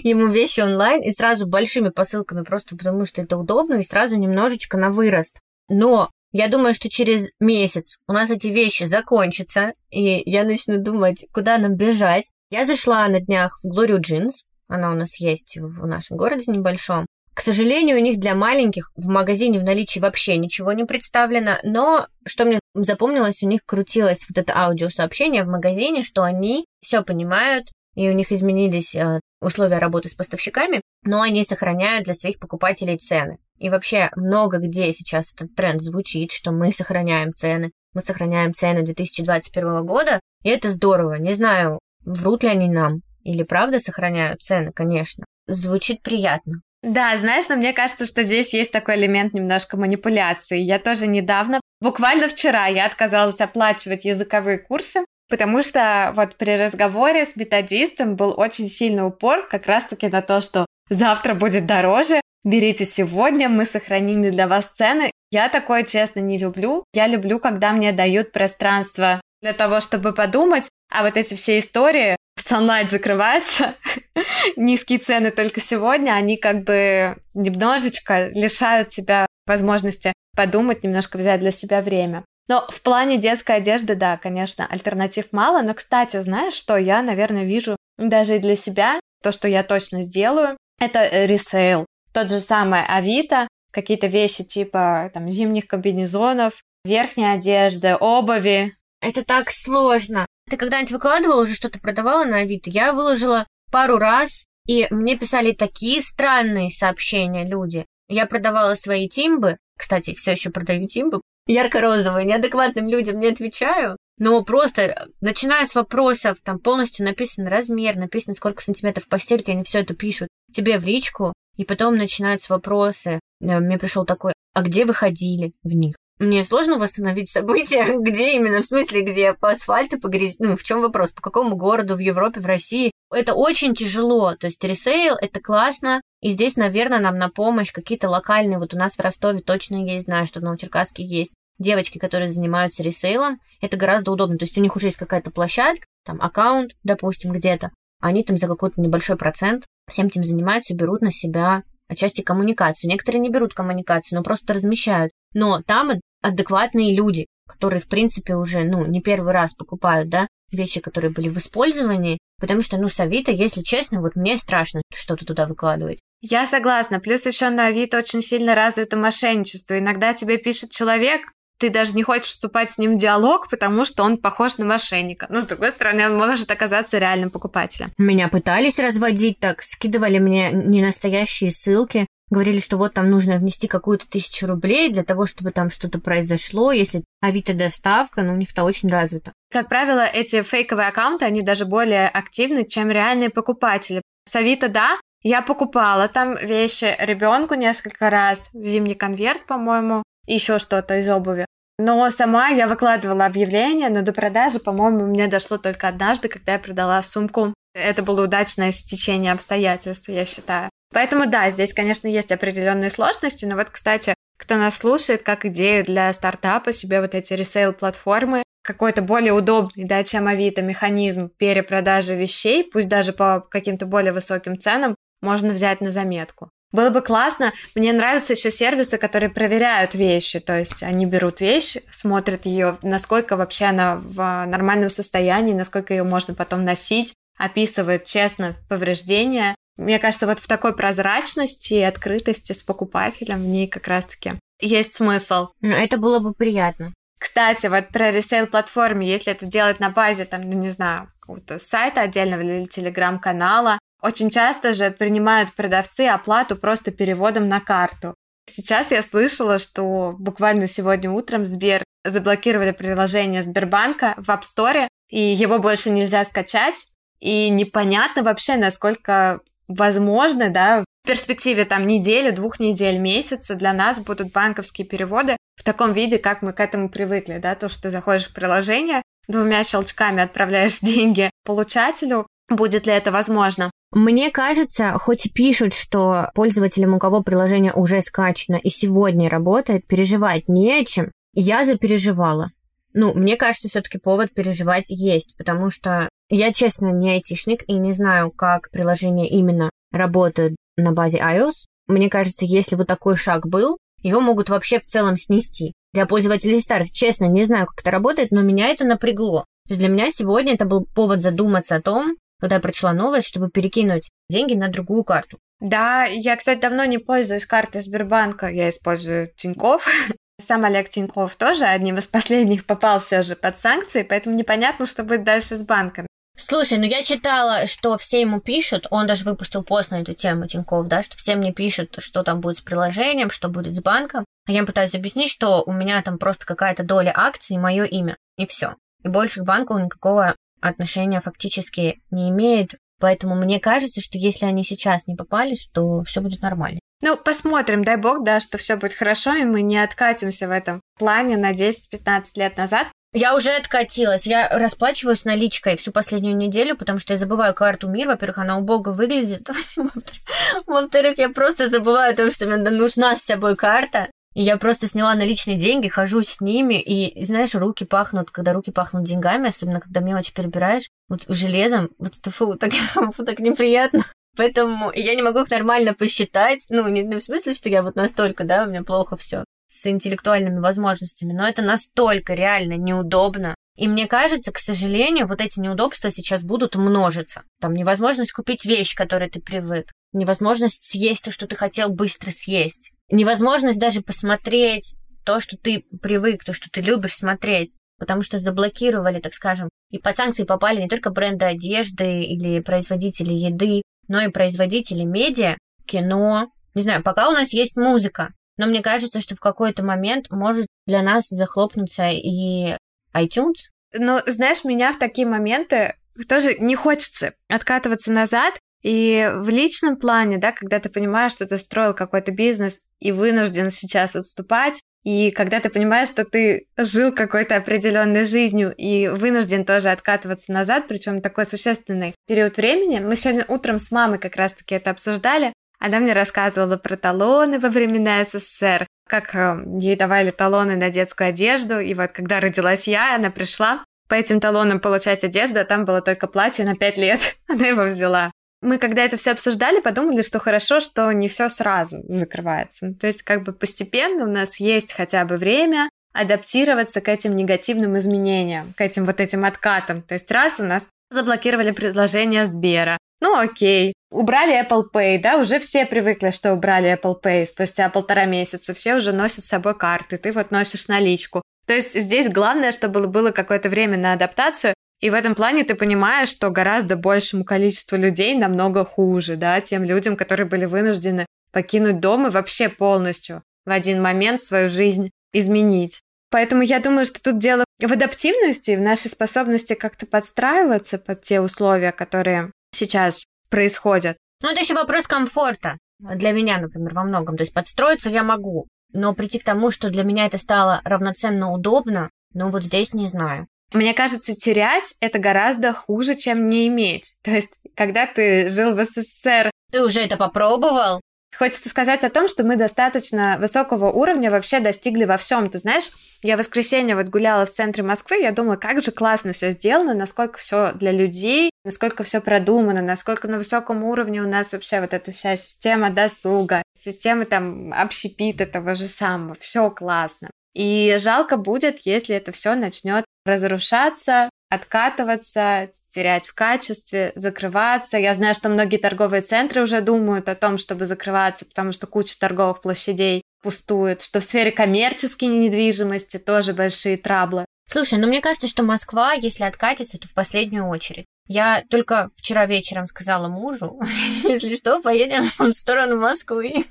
ему 0.02 0.28
вещи 0.28 0.60
онлайн 0.60 1.02
и 1.02 1.12
сразу 1.12 1.46
большими 1.46 1.90
посылками, 1.90 2.42
просто 2.42 2.74
потому 2.74 3.04
что 3.04 3.20
это 3.20 3.36
удобно, 3.36 3.74
и 3.74 3.82
сразу 3.82 4.16
немножечко 4.16 4.78
на 4.78 4.90
вырост. 4.90 5.40
Но 5.68 6.10
я 6.34 6.48
думаю, 6.48 6.74
что 6.74 6.90
через 6.90 7.28
месяц 7.38 7.98
у 8.08 8.12
нас 8.12 8.28
эти 8.28 8.48
вещи 8.48 8.84
закончатся, 8.84 9.72
и 9.90 10.20
я 10.28 10.42
начну 10.42 10.78
думать, 10.78 11.26
куда 11.32 11.58
нам 11.58 11.76
бежать. 11.76 12.28
Я 12.50 12.66
зашла 12.66 13.06
на 13.06 13.20
днях 13.20 13.56
в 13.62 13.68
Глорию 13.68 14.00
Джинс, 14.00 14.42
она 14.66 14.90
у 14.90 14.94
нас 14.94 15.20
есть 15.20 15.56
в 15.56 15.86
нашем 15.86 16.16
городе 16.16 16.50
небольшом. 16.50 17.06
К 17.34 17.40
сожалению, 17.40 17.98
у 17.98 18.00
них 18.00 18.18
для 18.18 18.34
маленьких 18.34 18.90
в 18.96 19.08
магазине 19.08 19.60
в 19.60 19.64
наличии 19.64 20.00
вообще 20.00 20.36
ничего 20.36 20.72
не 20.72 20.84
представлено, 20.84 21.58
но 21.62 22.08
что 22.26 22.44
мне 22.44 22.58
запомнилось, 22.74 23.44
у 23.44 23.46
них 23.46 23.60
крутилось 23.64 24.26
вот 24.28 24.36
это 24.36 24.56
аудиосообщение 24.56 25.44
в 25.44 25.48
магазине, 25.48 26.02
что 26.02 26.24
они 26.24 26.66
все 26.80 27.02
понимают, 27.02 27.70
и 27.94 28.08
у 28.08 28.12
них 28.12 28.32
изменились 28.32 28.96
э, 28.96 29.20
условия 29.40 29.78
работы 29.78 30.08
с 30.08 30.14
поставщиками, 30.14 30.80
но 31.04 31.22
они 31.22 31.44
сохраняют 31.44 32.06
для 32.06 32.14
своих 32.14 32.40
покупателей 32.40 32.98
цены. 32.98 33.38
И 33.64 33.70
вообще 33.70 34.10
много 34.14 34.58
где 34.58 34.92
сейчас 34.92 35.32
этот 35.32 35.54
тренд 35.54 35.80
звучит, 35.80 36.32
что 36.32 36.52
мы 36.52 36.70
сохраняем 36.70 37.32
цены, 37.32 37.70
мы 37.94 38.02
сохраняем 38.02 38.52
цены 38.52 38.82
2021 38.82 39.86
года, 39.86 40.20
и 40.42 40.50
это 40.50 40.68
здорово. 40.68 41.14
Не 41.14 41.32
знаю, 41.32 41.78
врут 42.04 42.42
ли 42.42 42.50
они 42.50 42.68
нам 42.68 43.00
или 43.22 43.42
правда 43.42 43.80
сохраняют 43.80 44.42
цены, 44.42 44.70
конечно. 44.70 45.24
Звучит 45.46 46.02
приятно. 46.02 46.60
Да, 46.82 47.16
знаешь, 47.16 47.48
но 47.48 47.56
мне 47.56 47.72
кажется, 47.72 48.04
что 48.04 48.22
здесь 48.22 48.52
есть 48.52 48.70
такой 48.70 48.96
элемент 48.96 49.32
немножко 49.32 49.78
манипуляции. 49.78 50.58
Я 50.58 50.78
тоже 50.78 51.06
недавно, 51.06 51.62
буквально 51.80 52.28
вчера, 52.28 52.66
я 52.66 52.84
отказалась 52.84 53.40
оплачивать 53.40 54.04
языковые 54.04 54.58
курсы, 54.58 55.06
потому 55.30 55.62
что 55.62 56.12
вот 56.14 56.36
при 56.36 56.58
разговоре 56.58 57.24
с 57.24 57.34
методистом 57.34 58.16
был 58.16 58.34
очень 58.36 58.68
сильный 58.68 59.06
упор 59.06 59.48
как 59.48 59.64
раз-таки 59.64 60.08
на 60.08 60.20
то, 60.20 60.42
что 60.42 60.66
завтра 60.88 61.34
будет 61.34 61.66
дороже, 61.66 62.20
берите 62.44 62.84
сегодня, 62.84 63.48
мы 63.48 63.64
сохранили 63.64 64.30
для 64.30 64.48
вас 64.48 64.70
цены. 64.70 65.10
Я 65.30 65.48
такое, 65.48 65.82
честно, 65.82 66.20
не 66.20 66.38
люблю. 66.38 66.84
Я 66.92 67.06
люблю, 67.06 67.40
когда 67.40 67.72
мне 67.72 67.92
дают 67.92 68.32
пространство 68.32 69.20
для 69.42 69.52
того, 69.52 69.80
чтобы 69.80 70.12
подумать, 70.12 70.68
а 70.90 71.02
вот 71.02 71.16
эти 71.16 71.34
все 71.34 71.58
истории, 71.58 72.16
Sunlight 72.38 72.90
закрывается, 72.90 73.74
низкие 74.56 74.98
цены 74.98 75.30
только 75.30 75.60
сегодня, 75.60 76.12
они 76.12 76.36
как 76.36 76.64
бы 76.64 77.16
немножечко 77.34 78.28
лишают 78.28 78.88
тебя 78.88 79.26
возможности 79.46 80.12
подумать, 80.36 80.82
немножко 80.82 81.16
взять 81.16 81.40
для 81.40 81.50
себя 81.50 81.80
время. 81.80 82.24
Но 82.48 82.66
в 82.68 82.82
плане 82.82 83.16
детской 83.16 83.56
одежды, 83.56 83.94
да, 83.94 84.16
конечно, 84.16 84.66
альтернатив 84.66 85.32
мало. 85.32 85.62
Но, 85.62 85.74
кстати, 85.74 86.20
знаешь, 86.20 86.54
что 86.54 86.76
я, 86.76 87.02
наверное, 87.02 87.44
вижу 87.44 87.76
даже 87.96 88.36
и 88.36 88.40
для 88.40 88.56
себя, 88.56 89.00
то, 89.22 89.32
что 89.32 89.48
я 89.48 89.62
точно 89.62 90.02
сделаю, 90.02 90.56
это 90.78 91.26
ресейл. 91.26 91.86
Тот 92.12 92.30
же 92.30 92.40
самый 92.40 92.84
Авито, 92.86 93.48
какие-то 93.72 94.06
вещи 94.06 94.44
типа 94.44 95.10
там 95.12 95.28
зимних 95.30 95.66
комбинезонов, 95.66 96.62
верхней 96.84 97.32
одежды, 97.32 97.96
обуви, 97.96 98.76
это 99.00 99.24
так 99.24 99.50
сложно. 99.50 100.26
Ты 100.48 100.56
когда-нибудь 100.56 100.92
выкладывала 100.92 101.42
уже 101.42 101.54
что-то 101.54 101.78
продавала 101.78 102.24
на 102.24 102.38
Авито? 102.38 102.70
Я 102.70 102.92
выложила 102.92 103.46
пару 103.70 103.98
раз, 103.98 104.44
и 104.66 104.86
мне 104.90 105.16
писали 105.16 105.52
такие 105.52 106.00
странные 106.00 106.70
сообщения 106.70 107.44
люди. 107.44 107.84
Я 108.08 108.26
продавала 108.26 108.74
свои 108.74 109.08
тимбы. 109.08 109.58
Кстати, 109.78 110.14
все 110.14 110.32
еще 110.32 110.50
продаю 110.50 110.86
тимбы. 110.86 111.20
Ярко-розовые, 111.46 112.24
неадекватным 112.24 112.88
людям 112.88 113.20
не 113.20 113.28
отвечаю. 113.28 113.96
Но 114.18 114.42
просто, 114.44 115.08
начиная 115.20 115.66
с 115.66 115.74
вопросов, 115.74 116.38
там 116.42 116.58
полностью 116.58 117.04
написан 117.04 117.46
размер, 117.46 117.96
написано, 117.96 118.34
сколько 118.34 118.62
сантиметров 118.62 119.08
постельки, 119.08 119.50
они 119.50 119.64
все 119.64 119.80
это 119.80 119.94
пишут 119.94 120.28
тебе 120.52 120.78
в 120.78 120.84
личку, 120.84 121.32
и 121.56 121.64
потом 121.64 121.96
начинаются 121.96 122.52
вопросы. 122.52 123.20
Э, 123.40 123.58
мне 123.58 123.78
пришел 123.78 124.04
такой, 124.04 124.32
а 124.54 124.62
где 124.62 124.84
вы 124.84 124.94
ходили 124.94 125.52
в 125.62 125.72
них? 125.74 125.96
Мне 126.20 126.44
сложно 126.44 126.78
восстановить 126.78 127.28
события, 127.28 127.86
где 127.98 128.36
именно, 128.36 128.62
в 128.62 128.66
смысле, 128.66 129.02
где 129.02 129.34
по 129.34 129.50
асфальту, 129.50 129.98
по 129.98 130.08
грязи, 130.08 130.36
ну, 130.38 130.56
в 130.56 130.62
чем 130.62 130.80
вопрос, 130.80 131.10
по 131.10 131.20
какому 131.20 131.56
городу 131.56 131.96
в 131.96 131.98
Европе, 131.98 132.40
в 132.40 132.46
России. 132.46 132.92
Это 133.10 133.34
очень 133.34 133.74
тяжело, 133.74 134.34
то 134.34 134.46
есть 134.46 134.62
ресейл– 134.64 135.14
это 135.20 135.40
классно, 135.40 136.00
и 136.20 136.30
здесь, 136.30 136.56
наверное, 136.56 136.98
нам 136.98 137.18
на 137.18 137.28
помощь 137.28 137.70
какие-то 137.70 138.08
локальные, 138.08 138.58
вот 138.58 138.74
у 138.74 138.78
нас 138.78 138.96
в 138.96 139.00
Ростове 139.00 139.40
точно 139.40 139.84
есть, 139.84 140.06
знаю, 140.06 140.26
что 140.26 140.40
в 140.40 140.42
Новочеркасске 140.42 141.04
есть, 141.04 141.34
девочки, 141.58 141.98
которые 141.98 142.28
занимаются 142.28 142.82
ресейлом, 142.82 143.40
это 143.60 143.76
гораздо 143.76 144.12
удобно, 144.12 144.38
то 144.38 144.44
есть 144.44 144.58
у 144.58 144.60
них 144.60 144.76
уже 144.76 144.88
есть 144.88 144.96
какая-то 144.96 145.30
площадка, 145.30 145.86
там, 146.04 146.20
аккаунт, 146.20 146.72
допустим, 146.82 147.32
где-то, 147.32 147.68
они 148.00 148.22
там 148.22 148.36
за 148.36 148.48
какой-то 148.48 148.80
небольшой 148.80 149.16
процент 149.16 149.64
всем 149.88 150.08
этим 150.08 150.24
занимаются, 150.24 150.74
берут 150.74 151.00
на 151.00 151.10
себя 151.10 151.62
отчасти 151.88 152.22
коммуникацию. 152.22 152.90
Некоторые 152.90 153.20
не 153.20 153.30
берут 153.30 153.54
коммуникацию, 153.54 154.18
но 154.18 154.22
просто 154.22 154.54
размещают. 154.54 155.12
Но 155.32 155.62
там 155.62 155.92
адекватные 156.22 156.94
люди, 156.94 157.26
которые, 157.46 157.80
в 157.80 157.88
принципе, 157.88 158.34
уже, 158.34 158.64
ну, 158.64 158.86
не 158.86 159.00
первый 159.00 159.32
раз 159.32 159.54
покупают, 159.54 160.08
да, 160.08 160.26
вещи, 160.50 160.80
которые 160.80 161.10
были 161.10 161.28
в 161.28 161.38
использовании, 161.38 162.18
потому 162.40 162.62
что, 162.62 162.76
ну, 162.78 162.88
с 162.88 163.00
Авито, 163.00 163.32
если 163.32 163.62
честно, 163.62 164.00
вот 164.00 164.16
мне 164.16 164.36
страшно 164.36 164.82
что-то 164.92 165.24
туда 165.26 165.46
выкладывать. 165.46 166.00
Я 166.20 166.46
согласна. 166.46 167.00
Плюс 167.00 167.26
еще 167.26 167.50
на 167.50 167.66
Авито 167.66 167.98
очень 167.98 168.22
сильно 168.22 168.54
развито 168.54 168.96
мошенничество. 168.96 169.78
Иногда 169.78 170.14
тебе 170.14 170.38
пишет 170.38 170.70
человек, 170.70 171.22
ты 171.58 171.70
даже 171.70 171.94
не 171.94 172.02
хочешь 172.02 172.30
вступать 172.30 172.70
с 172.70 172.78
ним 172.78 172.94
в 172.94 172.98
диалог, 172.98 173.48
потому 173.48 173.84
что 173.84 174.02
он 174.02 174.18
похож 174.18 174.58
на 174.58 174.64
мошенника. 174.64 175.26
Но, 175.30 175.40
с 175.40 175.46
другой 175.46 175.70
стороны, 175.70 176.06
он 176.06 176.16
может 176.16 176.50
оказаться 176.50 176.98
реальным 176.98 177.30
покупателем. 177.30 177.90
Меня 177.98 178.28
пытались 178.28 178.78
разводить 178.78 179.38
так, 179.38 179.62
скидывали 179.62 180.18
мне 180.18 180.50
ненастоящие 180.52 181.50
ссылки, 181.50 182.06
говорили, 182.30 182.58
что 182.58 182.76
вот 182.76 182.94
там 182.94 183.10
нужно 183.10 183.36
внести 183.36 183.68
какую-то 183.68 184.08
тысячу 184.08 184.46
рублей 184.46 184.90
для 184.90 185.04
того, 185.04 185.26
чтобы 185.26 185.52
там 185.52 185.70
что-то 185.70 186.00
произошло, 186.00 186.72
если 186.72 187.04
Авито 187.20 187.54
доставка, 187.54 188.22
ну, 188.22 188.32
у 188.32 188.36
них 188.36 188.52
это 188.52 188.64
очень 188.64 188.90
развито. 188.90 189.32
Как 189.52 189.68
правило, 189.68 190.04
эти 190.04 190.42
фейковые 190.42 190.88
аккаунты, 190.88 191.24
они 191.24 191.42
даже 191.42 191.64
более 191.64 192.08
активны, 192.08 192.64
чем 192.66 192.90
реальные 192.90 193.30
покупатели. 193.30 194.02
С 194.26 194.36
Авито, 194.36 194.68
да, 194.68 194.98
я 195.22 195.42
покупала 195.42 196.08
там 196.08 196.36
вещи 196.36 196.96
ребенку 196.98 197.54
несколько 197.54 198.10
раз, 198.10 198.50
зимний 198.52 198.94
конверт, 198.94 199.46
по-моему, 199.46 200.02
еще 200.26 200.58
что-то 200.58 200.98
из 200.98 201.08
обуви. 201.08 201.46
Но 201.78 202.08
сама 202.10 202.48
я 202.48 202.68
выкладывала 202.68 203.26
объявление, 203.26 203.88
но 203.88 204.02
до 204.02 204.12
продажи, 204.12 204.60
по-моему, 204.60 205.06
мне 205.06 205.26
дошло 205.26 205.58
только 205.58 205.88
однажды, 205.88 206.28
когда 206.28 206.52
я 206.52 206.58
продала 206.58 207.02
сумку. 207.02 207.52
Это 207.74 208.02
было 208.02 208.24
удачное 208.24 208.70
стечение 208.70 209.32
обстоятельств, 209.32 210.08
я 210.08 210.24
считаю. 210.24 210.70
Поэтому 210.92 211.26
да, 211.26 211.50
здесь, 211.50 211.74
конечно, 211.74 212.06
есть 212.06 212.30
определенные 212.30 212.90
сложности, 212.90 213.44
но 213.44 213.56
вот, 213.56 213.70
кстати, 213.70 214.14
кто 214.38 214.56
нас 214.56 214.78
слушает, 214.78 215.24
как 215.24 215.44
идею 215.44 215.84
для 215.84 216.12
стартапа 216.12 216.70
себе 216.70 217.00
вот 217.00 217.14
эти 217.16 217.32
ресейл-платформы, 217.34 218.44
какой-то 218.62 219.02
более 219.02 219.32
удобный, 219.32 219.84
да, 219.84 220.04
чем 220.04 220.28
Авито, 220.28 220.62
механизм 220.62 221.28
перепродажи 221.28 222.14
вещей, 222.14 222.64
пусть 222.64 222.88
даже 222.88 223.12
по 223.12 223.40
каким-то 223.40 223.86
более 223.86 224.12
высоким 224.12 224.58
ценам, 224.58 224.94
можно 225.20 225.50
взять 225.50 225.80
на 225.80 225.90
заметку. 225.90 226.50
Было 226.74 226.90
бы 226.90 227.02
классно. 227.02 227.52
Мне 227.76 227.92
нравятся 227.92 228.32
еще 228.32 228.50
сервисы, 228.50 228.98
которые 228.98 229.30
проверяют 229.30 229.94
вещи. 229.94 230.40
То 230.40 230.58
есть 230.58 230.82
они 230.82 231.06
берут 231.06 231.40
вещь, 231.40 231.76
смотрят 231.92 232.46
ее, 232.46 232.76
насколько 232.82 233.36
вообще 233.36 233.66
она 233.66 233.94
в 234.02 234.44
нормальном 234.46 234.90
состоянии, 234.90 235.54
насколько 235.54 235.94
ее 235.94 236.02
можно 236.02 236.34
потом 236.34 236.64
носить, 236.64 237.14
описывают 237.38 238.06
честно 238.06 238.56
повреждения. 238.68 239.54
Мне 239.76 240.00
кажется, 240.00 240.26
вот 240.26 240.40
в 240.40 240.48
такой 240.48 240.74
прозрачности 240.74 241.74
и 241.74 241.82
открытости 241.82 242.50
с 242.50 242.64
покупателем 242.64 243.36
в 243.36 243.46
ней 243.46 243.68
как 243.68 243.86
раз-таки 243.86 244.32
есть 244.60 244.94
смысл. 244.94 245.50
Это 245.62 245.96
было 245.96 246.18
бы 246.18 246.34
приятно. 246.34 246.92
Кстати, 247.20 247.68
вот 247.68 247.90
про 247.90 248.10
ресейл 248.10 248.48
платформе, 248.48 249.06
если 249.06 249.32
это 249.32 249.46
делать 249.46 249.78
на 249.78 249.90
базе, 249.90 250.24
там, 250.24 250.40
ну, 250.40 250.58
не 250.58 250.70
знаю, 250.70 251.08
какого-то 251.20 251.60
сайта 251.60 252.00
отдельного 252.00 252.40
или 252.40 252.66
телеграм-канала, 252.66 253.78
очень 254.04 254.28
часто 254.28 254.74
же 254.74 254.90
принимают 254.90 255.54
продавцы 255.54 256.02
оплату 256.02 256.56
просто 256.56 256.90
переводом 256.90 257.48
на 257.48 257.60
карту. 257.60 258.14
Сейчас 258.46 258.92
я 258.92 259.02
слышала, 259.02 259.58
что 259.58 260.14
буквально 260.18 260.66
сегодня 260.66 261.10
утром 261.10 261.46
Сбер 261.46 261.82
заблокировали 262.04 262.72
приложение 262.72 263.42
Сбербанка 263.42 264.14
в 264.18 264.28
App 264.28 264.42
Store, 264.42 264.88
и 265.08 265.18
его 265.18 265.58
больше 265.58 265.88
нельзя 265.88 266.22
скачать. 266.26 266.88
И 267.20 267.48
непонятно 267.48 268.22
вообще, 268.22 268.56
насколько 268.56 269.40
возможно, 269.68 270.50
да, 270.50 270.82
в 270.82 271.08
перспективе 271.08 271.64
там 271.64 271.86
недели, 271.86 272.30
двух 272.30 272.60
недель, 272.60 272.98
месяца 272.98 273.54
для 273.54 273.72
нас 273.72 274.00
будут 274.00 274.32
банковские 274.32 274.86
переводы 274.86 275.38
в 275.56 275.64
таком 275.64 275.94
виде, 275.94 276.18
как 276.18 276.42
мы 276.42 276.52
к 276.52 276.60
этому 276.60 276.90
привыкли, 276.90 277.38
да, 277.38 277.54
то, 277.54 277.70
что 277.70 277.84
ты 277.84 277.90
заходишь 277.90 278.28
в 278.28 278.34
приложение, 278.34 279.00
двумя 279.28 279.64
щелчками 279.64 280.22
отправляешь 280.22 280.78
деньги 280.80 281.30
получателю, 281.42 282.26
будет 282.48 282.86
ли 282.86 282.92
это 282.92 283.10
возможно. 283.10 283.70
Мне 283.92 284.30
кажется, 284.30 284.90
хоть 284.98 285.26
и 285.26 285.30
пишут, 285.30 285.74
что 285.74 286.30
пользователям, 286.34 286.94
у 286.94 286.98
кого 286.98 287.22
приложение 287.22 287.72
уже 287.72 288.02
скачано 288.02 288.56
и 288.56 288.68
сегодня 288.68 289.30
работает, 289.30 289.86
переживать 289.86 290.48
не 290.48 290.80
о 290.80 290.84
чем, 290.84 291.12
я 291.32 291.64
запереживала. 291.64 292.50
Ну, 292.92 293.12
мне 293.14 293.36
кажется, 293.36 293.68
все-таки 293.68 293.98
повод 293.98 294.32
переживать 294.34 294.90
есть, 294.90 295.36
потому 295.36 295.70
что 295.70 296.08
я, 296.28 296.52
честно, 296.52 296.88
не 296.88 297.10
айтишник 297.10 297.64
и 297.68 297.74
не 297.74 297.92
знаю, 297.92 298.30
как 298.30 298.70
приложение 298.70 299.28
именно 299.28 299.70
работает 299.92 300.56
на 300.76 300.92
базе 300.92 301.18
iOS. 301.18 301.66
Мне 301.86 302.08
кажется, 302.08 302.44
если 302.44 302.76
вот 302.76 302.86
такой 302.86 303.16
шаг 303.16 303.46
был, 303.46 303.78
его 304.02 304.20
могут 304.20 304.48
вообще 304.48 304.78
в 304.78 304.86
целом 304.86 305.16
снести. 305.16 305.72
Для 305.92 306.06
пользователей 306.06 306.60
старых, 306.60 306.92
честно, 306.92 307.24
не 307.26 307.44
знаю, 307.44 307.66
как 307.66 307.80
это 307.80 307.90
работает, 307.90 308.30
но 308.30 308.42
меня 308.42 308.68
это 308.68 308.84
напрягло. 308.84 309.44
То 309.66 309.70
есть 309.70 309.80
для 309.80 309.88
меня 309.88 310.10
сегодня 310.10 310.54
это 310.54 310.66
был 310.66 310.86
повод 310.94 311.22
задуматься 311.22 311.76
о 311.76 311.82
том, 311.82 312.16
когда 312.44 312.56
я 312.56 312.60
прочла 312.60 312.92
новость, 312.92 313.26
чтобы 313.26 313.48
перекинуть 313.48 314.10
деньги 314.28 314.52
на 314.52 314.68
другую 314.68 315.02
карту. 315.02 315.38
Да, 315.60 316.04
я, 316.04 316.36
кстати, 316.36 316.60
давно 316.60 316.84
не 316.84 316.98
пользуюсь 316.98 317.46
картой 317.46 317.80
Сбербанка, 317.80 318.48
я 318.48 318.68
использую 318.68 319.32
Тинькофф. 319.34 319.88
Сам 320.38 320.66
Олег 320.66 320.90
Тиньков 320.90 321.36
тоже 321.36 321.64
одним 321.64 321.96
из 321.96 322.06
последних 322.06 322.66
попался 322.66 323.20
уже 323.20 323.34
под 323.34 323.56
санкции, 323.56 324.02
поэтому 324.02 324.36
непонятно, 324.36 324.84
что 324.84 325.04
будет 325.04 325.24
дальше 325.24 325.56
с 325.56 325.62
банками. 325.62 326.06
Слушай, 326.36 326.76
ну 326.76 326.84
я 326.84 327.02
читала, 327.02 327.66
что 327.66 327.96
все 327.96 328.20
ему 328.20 328.40
пишут, 328.40 328.88
он 328.90 329.06
даже 329.06 329.24
выпустил 329.24 329.62
пост 329.62 329.90
на 329.90 330.02
эту 330.02 330.12
тему 330.12 330.46
Тиньков, 330.46 330.86
да, 330.86 331.02
что 331.02 331.16
все 331.16 331.36
мне 331.36 331.50
пишут, 331.50 331.96
что 332.00 332.24
там 332.24 332.42
будет 332.42 332.58
с 332.58 332.60
приложением, 332.60 333.30
что 333.30 333.48
будет 333.48 333.72
с 333.72 333.80
банком. 333.80 334.26
А 334.46 334.52
я 334.52 334.64
пытаюсь 334.64 334.94
объяснить, 334.94 335.30
что 335.30 335.62
у 335.64 335.72
меня 335.72 336.02
там 336.02 336.18
просто 336.18 336.44
какая-то 336.44 336.82
доля 336.82 337.14
акций, 337.16 337.56
мое 337.56 337.84
имя, 337.84 338.18
и 338.36 338.44
все. 338.44 338.74
И 339.02 339.08
больше 339.08 339.40
к 339.40 339.44
банку 339.44 339.78
никакого 339.78 340.34
отношения 340.68 341.20
фактически 341.20 342.00
не 342.10 342.30
имеет. 342.30 342.74
Поэтому 343.00 343.34
мне 343.34 343.60
кажется, 343.60 344.00
что 344.00 344.18
если 344.18 344.46
они 344.46 344.64
сейчас 344.64 345.06
не 345.06 345.14
попались, 345.14 345.68
то 345.72 346.02
все 346.04 346.20
будет 346.20 346.42
нормально. 346.42 346.80
Ну, 347.02 347.16
посмотрим, 347.16 347.84
дай 347.84 347.96
бог, 347.96 348.24
да, 348.24 348.40
что 348.40 348.56
все 348.56 348.76
будет 348.76 348.94
хорошо, 348.94 349.34
и 349.34 349.44
мы 349.44 349.62
не 349.62 349.78
откатимся 349.78 350.48
в 350.48 350.50
этом 350.50 350.80
плане 350.98 351.36
на 351.36 351.52
10-15 351.52 352.24
лет 352.36 352.56
назад. 352.56 352.88
Я 353.12 353.36
уже 353.36 353.50
откатилась. 353.50 354.26
Я 354.26 354.48
расплачиваюсь 354.48 355.24
наличкой 355.24 355.76
всю 355.76 355.92
последнюю 355.92 356.36
неделю, 356.36 356.76
потому 356.76 356.98
что 356.98 357.12
я 357.12 357.18
забываю 357.18 357.54
карту 357.54 357.88
МИР. 357.88 358.08
Во-первых, 358.08 358.38
она 358.38 358.58
убого 358.58 358.90
выглядит. 358.90 359.48
Во-вторых, 360.66 361.18
я 361.18 361.28
просто 361.28 361.68
забываю 361.68 362.12
о 362.12 362.16
том, 362.16 362.32
что 362.32 362.46
мне 362.46 362.56
нужна 362.56 363.14
с 363.14 363.22
собой 363.22 363.54
карта. 363.54 364.08
И 364.34 364.42
я 364.42 364.56
просто 364.56 364.88
сняла 364.88 365.14
наличные 365.14 365.56
деньги, 365.56 365.88
хожу 365.88 366.22
с 366.22 366.40
ними, 366.40 366.74
и, 366.74 367.24
знаешь, 367.24 367.54
руки 367.54 367.84
пахнут, 367.84 368.30
когда 368.30 368.52
руки 368.52 368.72
пахнут 368.72 369.04
деньгами, 369.04 369.48
особенно 369.48 369.80
когда 369.80 370.00
мелочь 370.00 370.32
перебираешь, 370.32 370.88
вот 371.08 371.24
железом, 371.28 371.90
вот 371.98 372.16
это 372.18 372.30
фу, 372.30 372.54
так, 372.54 372.72
фу, 373.12 373.24
так 373.24 373.38
неприятно. 373.38 374.04
Поэтому 374.36 374.90
я 374.92 375.14
не 375.14 375.22
могу 375.22 375.40
их 375.40 375.50
нормально 375.50 375.94
посчитать. 375.94 376.66
Ну, 376.68 376.88
не, 376.88 377.02
не 377.02 377.16
в 377.16 377.22
смысле, 377.22 377.52
что 377.52 377.68
я 377.68 377.82
вот 377.82 377.94
настолько, 377.94 378.44
да, 378.44 378.64
у 378.64 378.68
меня 378.68 378.82
плохо 378.82 379.16
все 379.16 379.44
с 379.66 379.86
интеллектуальными 379.86 380.58
возможностями, 380.58 381.32
но 381.32 381.48
это 381.48 381.62
настолько 381.62 382.34
реально 382.34 382.76
неудобно. 382.76 383.54
И 383.76 383.88
мне 383.88 384.06
кажется, 384.06 384.52
к 384.52 384.58
сожалению, 384.58 385.26
вот 385.26 385.40
эти 385.40 385.58
неудобства 385.58 386.10
сейчас 386.10 386.42
будут 386.42 386.76
множиться. 386.76 387.42
Там 387.60 387.74
невозможность 387.74 388.32
купить 388.32 388.64
вещь, 388.64 388.94
к 388.94 388.98
которой 388.98 389.28
ты 389.28 389.40
привык, 389.40 389.92
невозможность 390.12 390.84
съесть 390.84 391.24
то, 391.24 391.30
что 391.30 391.46
ты 391.46 391.56
хотел 391.56 391.90
быстро 391.90 392.30
съесть, 392.30 392.92
невозможность 393.10 393.80
даже 393.80 394.00
посмотреть 394.00 394.96
то, 395.24 395.40
что 395.40 395.56
ты 395.56 395.84
привык, 396.02 396.44
то, 396.44 396.52
что 396.52 396.70
ты 396.70 396.82
любишь 396.82 397.16
смотреть, 397.16 397.78
потому 397.98 398.22
что 398.22 398.38
заблокировали, 398.38 399.20
так 399.20 399.34
скажем, 399.34 399.68
и 399.90 399.98
под 399.98 400.16
санкции 400.16 400.44
попали 400.44 400.80
не 400.80 400.88
только 400.88 401.10
бренды 401.10 401.44
одежды 401.44 402.22
или 402.22 402.60
производители 402.60 403.32
еды, 403.32 403.82
но 404.06 404.20
и 404.20 404.28
производители 404.28 405.02
медиа, 405.02 405.56
кино. 405.86 406.48
Не 406.74 406.82
знаю, 406.82 407.02
пока 407.02 407.28
у 407.28 407.32
нас 407.32 407.52
есть 407.52 407.76
музыка, 407.76 408.34
но 408.56 408.66
мне 408.66 408.82
кажется, 408.82 409.20
что 409.20 409.34
в 409.34 409.40
какой-то 409.40 409.84
момент 409.84 410.30
может 410.30 410.66
для 410.86 411.02
нас 411.02 411.28
захлопнуться 411.28 412.08
и 412.10 412.76
iTunes. 413.16 413.70
Но, 413.92 414.20
знаешь, 414.26 414.64
меня 414.64 414.92
в 414.92 414.98
такие 414.98 415.26
моменты 415.26 415.94
тоже 416.28 416.56
не 416.58 416.76
хочется 416.76 417.34
откатываться 417.48 418.12
назад. 418.12 418.58
И 418.82 419.30
в 419.36 419.48
личном 419.48 419.96
плане, 419.96 420.36
да, 420.36 420.52
когда 420.52 420.78
ты 420.78 420.90
понимаешь, 420.90 421.32
что 421.32 421.46
ты 421.46 421.56
строил 421.56 421.94
какой-то 421.94 422.32
бизнес 422.32 422.82
и 422.98 423.12
вынужден 423.12 423.70
сейчас 423.70 424.14
отступать, 424.14 424.82
и 425.04 425.30
когда 425.30 425.60
ты 425.60 425.70
понимаешь, 425.70 426.08
что 426.08 426.26
ты 426.26 426.66
жил 426.76 427.10
какой-то 427.10 427.56
определенной 427.56 428.24
жизнью 428.24 428.74
и 428.76 429.08
вынужден 429.08 429.64
тоже 429.64 429.88
откатываться 429.88 430.52
назад, 430.52 430.84
причем 430.86 431.22
такой 431.22 431.46
существенный 431.46 432.14
период 432.26 432.58
времени. 432.58 433.00
Мы 433.00 433.16
сегодня 433.16 433.46
утром 433.48 433.78
с 433.78 433.90
мамой 433.90 434.18
как 434.18 434.36
раз-таки 434.36 434.74
это 434.74 434.90
обсуждали. 434.90 435.53
Она 435.84 435.98
мне 436.00 436.14
рассказывала 436.14 436.78
про 436.78 436.96
талоны 436.96 437.58
во 437.58 437.68
времена 437.68 438.24
СССР, 438.24 438.86
как 439.06 439.34
э, 439.34 439.62
ей 439.78 439.96
давали 439.96 440.30
талоны 440.30 440.76
на 440.76 440.88
детскую 440.88 441.28
одежду. 441.28 441.78
И 441.78 441.92
вот 441.92 442.12
когда 442.12 442.40
родилась 442.40 442.88
я, 442.88 443.14
она 443.14 443.30
пришла 443.30 443.84
по 444.08 444.14
этим 444.14 444.40
талонам 444.40 444.80
получать 444.80 445.24
одежду, 445.24 445.60
а 445.60 445.64
там 445.64 445.84
было 445.84 446.00
только 446.00 446.26
платье 446.26 446.64
на 446.64 446.74
пять 446.74 446.96
лет. 446.96 447.36
Она 447.48 447.66
его 447.66 447.82
взяла 447.82 448.30
мы, 448.62 448.78
когда 448.78 449.04
это 449.04 449.18
все 449.18 449.32
обсуждали, 449.32 449.80
подумали, 449.80 450.22
что 450.22 450.38
хорошо, 450.38 450.80
что 450.80 451.12
не 451.12 451.28
все 451.28 451.50
сразу 451.50 451.98
закрывается. 452.08 452.94
То 452.94 453.06
есть 453.06 453.22
как 453.22 453.42
бы 453.42 453.52
постепенно 453.52 454.24
у 454.24 454.26
нас 454.26 454.58
есть 454.58 454.94
хотя 454.94 455.26
бы 455.26 455.36
время 455.36 455.90
адаптироваться 456.14 457.02
к 457.02 457.08
этим 457.10 457.36
негативным 457.36 457.98
изменениям, 457.98 458.72
к 458.74 458.80
этим 458.80 459.04
вот 459.04 459.20
этим 459.20 459.44
откатам. 459.44 460.00
То 460.00 460.14
есть 460.14 460.30
раз 460.30 460.60
у 460.60 460.64
нас 460.64 460.88
заблокировали 461.10 461.70
предложение 461.70 462.46
Сбера, 462.46 462.98
ну 463.20 463.38
окей, 463.38 463.94
убрали 464.10 464.60
Apple 464.62 464.84
Pay, 464.92 465.20
да, 465.20 465.38
уже 465.38 465.58
все 465.58 465.86
привыкли, 465.86 466.30
что 466.30 466.52
убрали 466.52 466.92
Apple 466.92 467.20
Pay 467.22 467.46
спустя 467.46 467.88
полтора 467.88 468.26
месяца, 468.26 468.74
все 468.74 468.96
уже 468.96 469.12
носят 469.12 469.44
с 469.44 469.48
собой 469.48 469.76
карты, 469.76 470.18
ты 470.18 470.32
вот 470.32 470.50
носишь 470.50 470.88
наличку. 470.88 471.42
То 471.66 471.72
есть 471.72 471.98
здесь 471.98 472.28
главное, 472.28 472.70
чтобы 472.70 473.06
было 473.06 473.30
какое-то 473.30 473.70
время 473.70 473.96
на 473.96 474.12
адаптацию, 474.12 474.74
и 475.00 475.10
в 475.10 475.14
этом 475.14 475.34
плане 475.34 475.64
ты 475.64 475.74
понимаешь, 475.74 476.28
что 476.28 476.50
гораздо 476.50 476.96
большему 476.96 477.44
количеству 477.44 477.96
людей 477.96 478.34
намного 478.34 478.84
хуже, 478.84 479.36
да, 479.36 479.60
тем 479.60 479.84
людям, 479.84 480.16
которые 480.16 480.46
были 480.46 480.66
вынуждены 480.66 481.26
покинуть 481.50 482.00
дом 482.00 482.26
и 482.26 482.30
вообще 482.30 482.68
полностью 482.68 483.42
в 483.64 483.70
один 483.70 484.02
момент 484.02 484.40
свою 484.40 484.68
жизнь 484.68 485.10
изменить. 485.32 486.00
Поэтому 486.34 486.62
я 486.62 486.80
думаю, 486.80 487.04
что 487.04 487.22
тут 487.22 487.38
дело 487.38 487.64
в 487.80 487.92
адаптивности, 487.92 488.74
в 488.74 488.80
нашей 488.80 489.08
способности 489.08 489.74
как-то 489.74 490.04
подстраиваться 490.04 490.98
под 490.98 491.22
те 491.22 491.40
условия, 491.40 491.92
которые 491.92 492.50
сейчас 492.72 493.24
происходят. 493.50 494.16
Ну, 494.42 494.50
это 494.50 494.60
еще 494.60 494.74
вопрос 494.74 495.06
комфорта. 495.06 495.78
Для 496.00 496.32
меня, 496.32 496.58
например, 496.58 496.92
во 496.92 497.04
многом. 497.04 497.36
То 497.36 497.44
есть 497.44 497.54
подстроиться 497.54 498.10
я 498.10 498.24
могу, 498.24 498.66
но 498.92 499.14
прийти 499.14 499.38
к 499.38 499.44
тому, 499.44 499.70
что 499.70 499.90
для 499.90 500.02
меня 500.02 500.26
это 500.26 500.36
стало 500.36 500.80
равноценно 500.82 501.52
удобно, 501.52 502.10
ну 502.32 502.50
вот 502.50 502.64
здесь 502.64 502.94
не 502.94 503.06
знаю. 503.06 503.46
Мне 503.72 503.94
кажется, 503.94 504.34
терять 504.34 504.96
это 504.98 505.20
гораздо 505.20 505.72
хуже, 505.72 506.16
чем 506.16 506.48
не 506.48 506.66
иметь. 506.66 507.16
То 507.22 507.30
есть, 507.30 507.60
когда 507.76 508.08
ты 508.08 508.48
жил 508.48 508.74
в 508.74 508.84
СССР... 508.84 509.52
Ты 509.70 509.84
уже 509.84 510.00
это 510.00 510.16
попробовал? 510.16 511.00
Хочется 511.38 511.68
сказать 511.68 512.04
о 512.04 512.10
том, 512.10 512.28
что 512.28 512.44
мы 512.44 512.56
достаточно 512.56 513.36
высокого 513.40 513.90
уровня 513.90 514.30
вообще 514.30 514.60
достигли 514.60 515.04
во 515.04 515.16
всем. 515.16 515.50
Ты 515.50 515.58
знаешь, 515.58 515.90
я 516.22 516.36
в 516.36 516.38
воскресенье 516.40 516.96
вот 516.96 517.08
гуляла 517.08 517.46
в 517.46 517.50
центре 517.50 517.82
Москвы, 517.82 518.18
я 518.18 518.32
думала, 518.32 518.56
как 518.56 518.82
же 518.82 518.92
классно 518.92 519.32
все 519.32 519.50
сделано, 519.50 519.94
насколько 519.94 520.38
все 520.38 520.72
для 520.72 520.92
людей, 520.92 521.50
насколько 521.64 522.04
все 522.04 522.20
продумано, 522.20 522.82
насколько 522.82 523.28
на 523.28 523.38
высоком 523.38 523.84
уровне 523.84 524.22
у 524.22 524.28
нас 524.28 524.52
вообще 524.52 524.80
вот 524.80 524.94
эта 524.94 525.12
вся 525.12 525.36
система 525.36 525.90
досуга, 525.90 526.62
система 526.74 527.24
там 527.24 527.72
общепита 527.72 528.46
того 528.46 528.74
же 528.74 528.88
самого, 528.88 529.34
все 529.34 529.70
классно. 529.70 530.30
И 530.54 530.96
жалко 530.98 531.36
будет, 531.36 531.80
если 531.80 532.14
это 532.14 532.32
все 532.32 532.54
начнет 532.54 533.04
разрушаться, 533.26 534.30
откатываться, 534.50 535.70
терять 535.94 536.26
в 536.26 536.34
качестве, 536.34 537.12
закрываться. 537.14 537.96
Я 537.96 538.14
знаю, 538.14 538.34
что 538.34 538.48
многие 538.48 538.78
торговые 538.78 539.22
центры 539.22 539.62
уже 539.62 539.80
думают 539.80 540.28
о 540.28 540.34
том, 540.34 540.58
чтобы 540.58 540.86
закрываться, 540.86 541.46
потому 541.46 541.70
что 541.72 541.86
куча 541.86 542.18
торговых 542.18 542.60
площадей 542.60 543.22
пустует, 543.42 544.02
что 544.02 544.20
в 544.20 544.24
сфере 544.24 544.50
коммерческой 544.50 545.26
недвижимости 545.26 546.18
тоже 546.18 546.52
большие 546.52 546.96
траблы. 546.96 547.44
Слушай, 547.66 547.98
ну 547.98 548.08
мне 548.08 548.20
кажется, 548.20 548.48
что 548.48 548.62
Москва, 548.62 549.12
если 549.12 549.44
откатится, 549.44 549.98
то 549.98 550.08
в 550.08 550.14
последнюю 550.14 550.66
очередь. 550.68 551.06
Я 551.26 551.62
только 551.70 552.08
вчера 552.16 552.44
вечером 552.44 552.86
сказала 552.86 553.28
мужу, 553.28 553.80
если 554.24 554.54
что, 554.56 554.82
поедем 554.82 555.24
в 555.38 555.52
сторону 555.52 555.98
Москвы. 555.98 556.66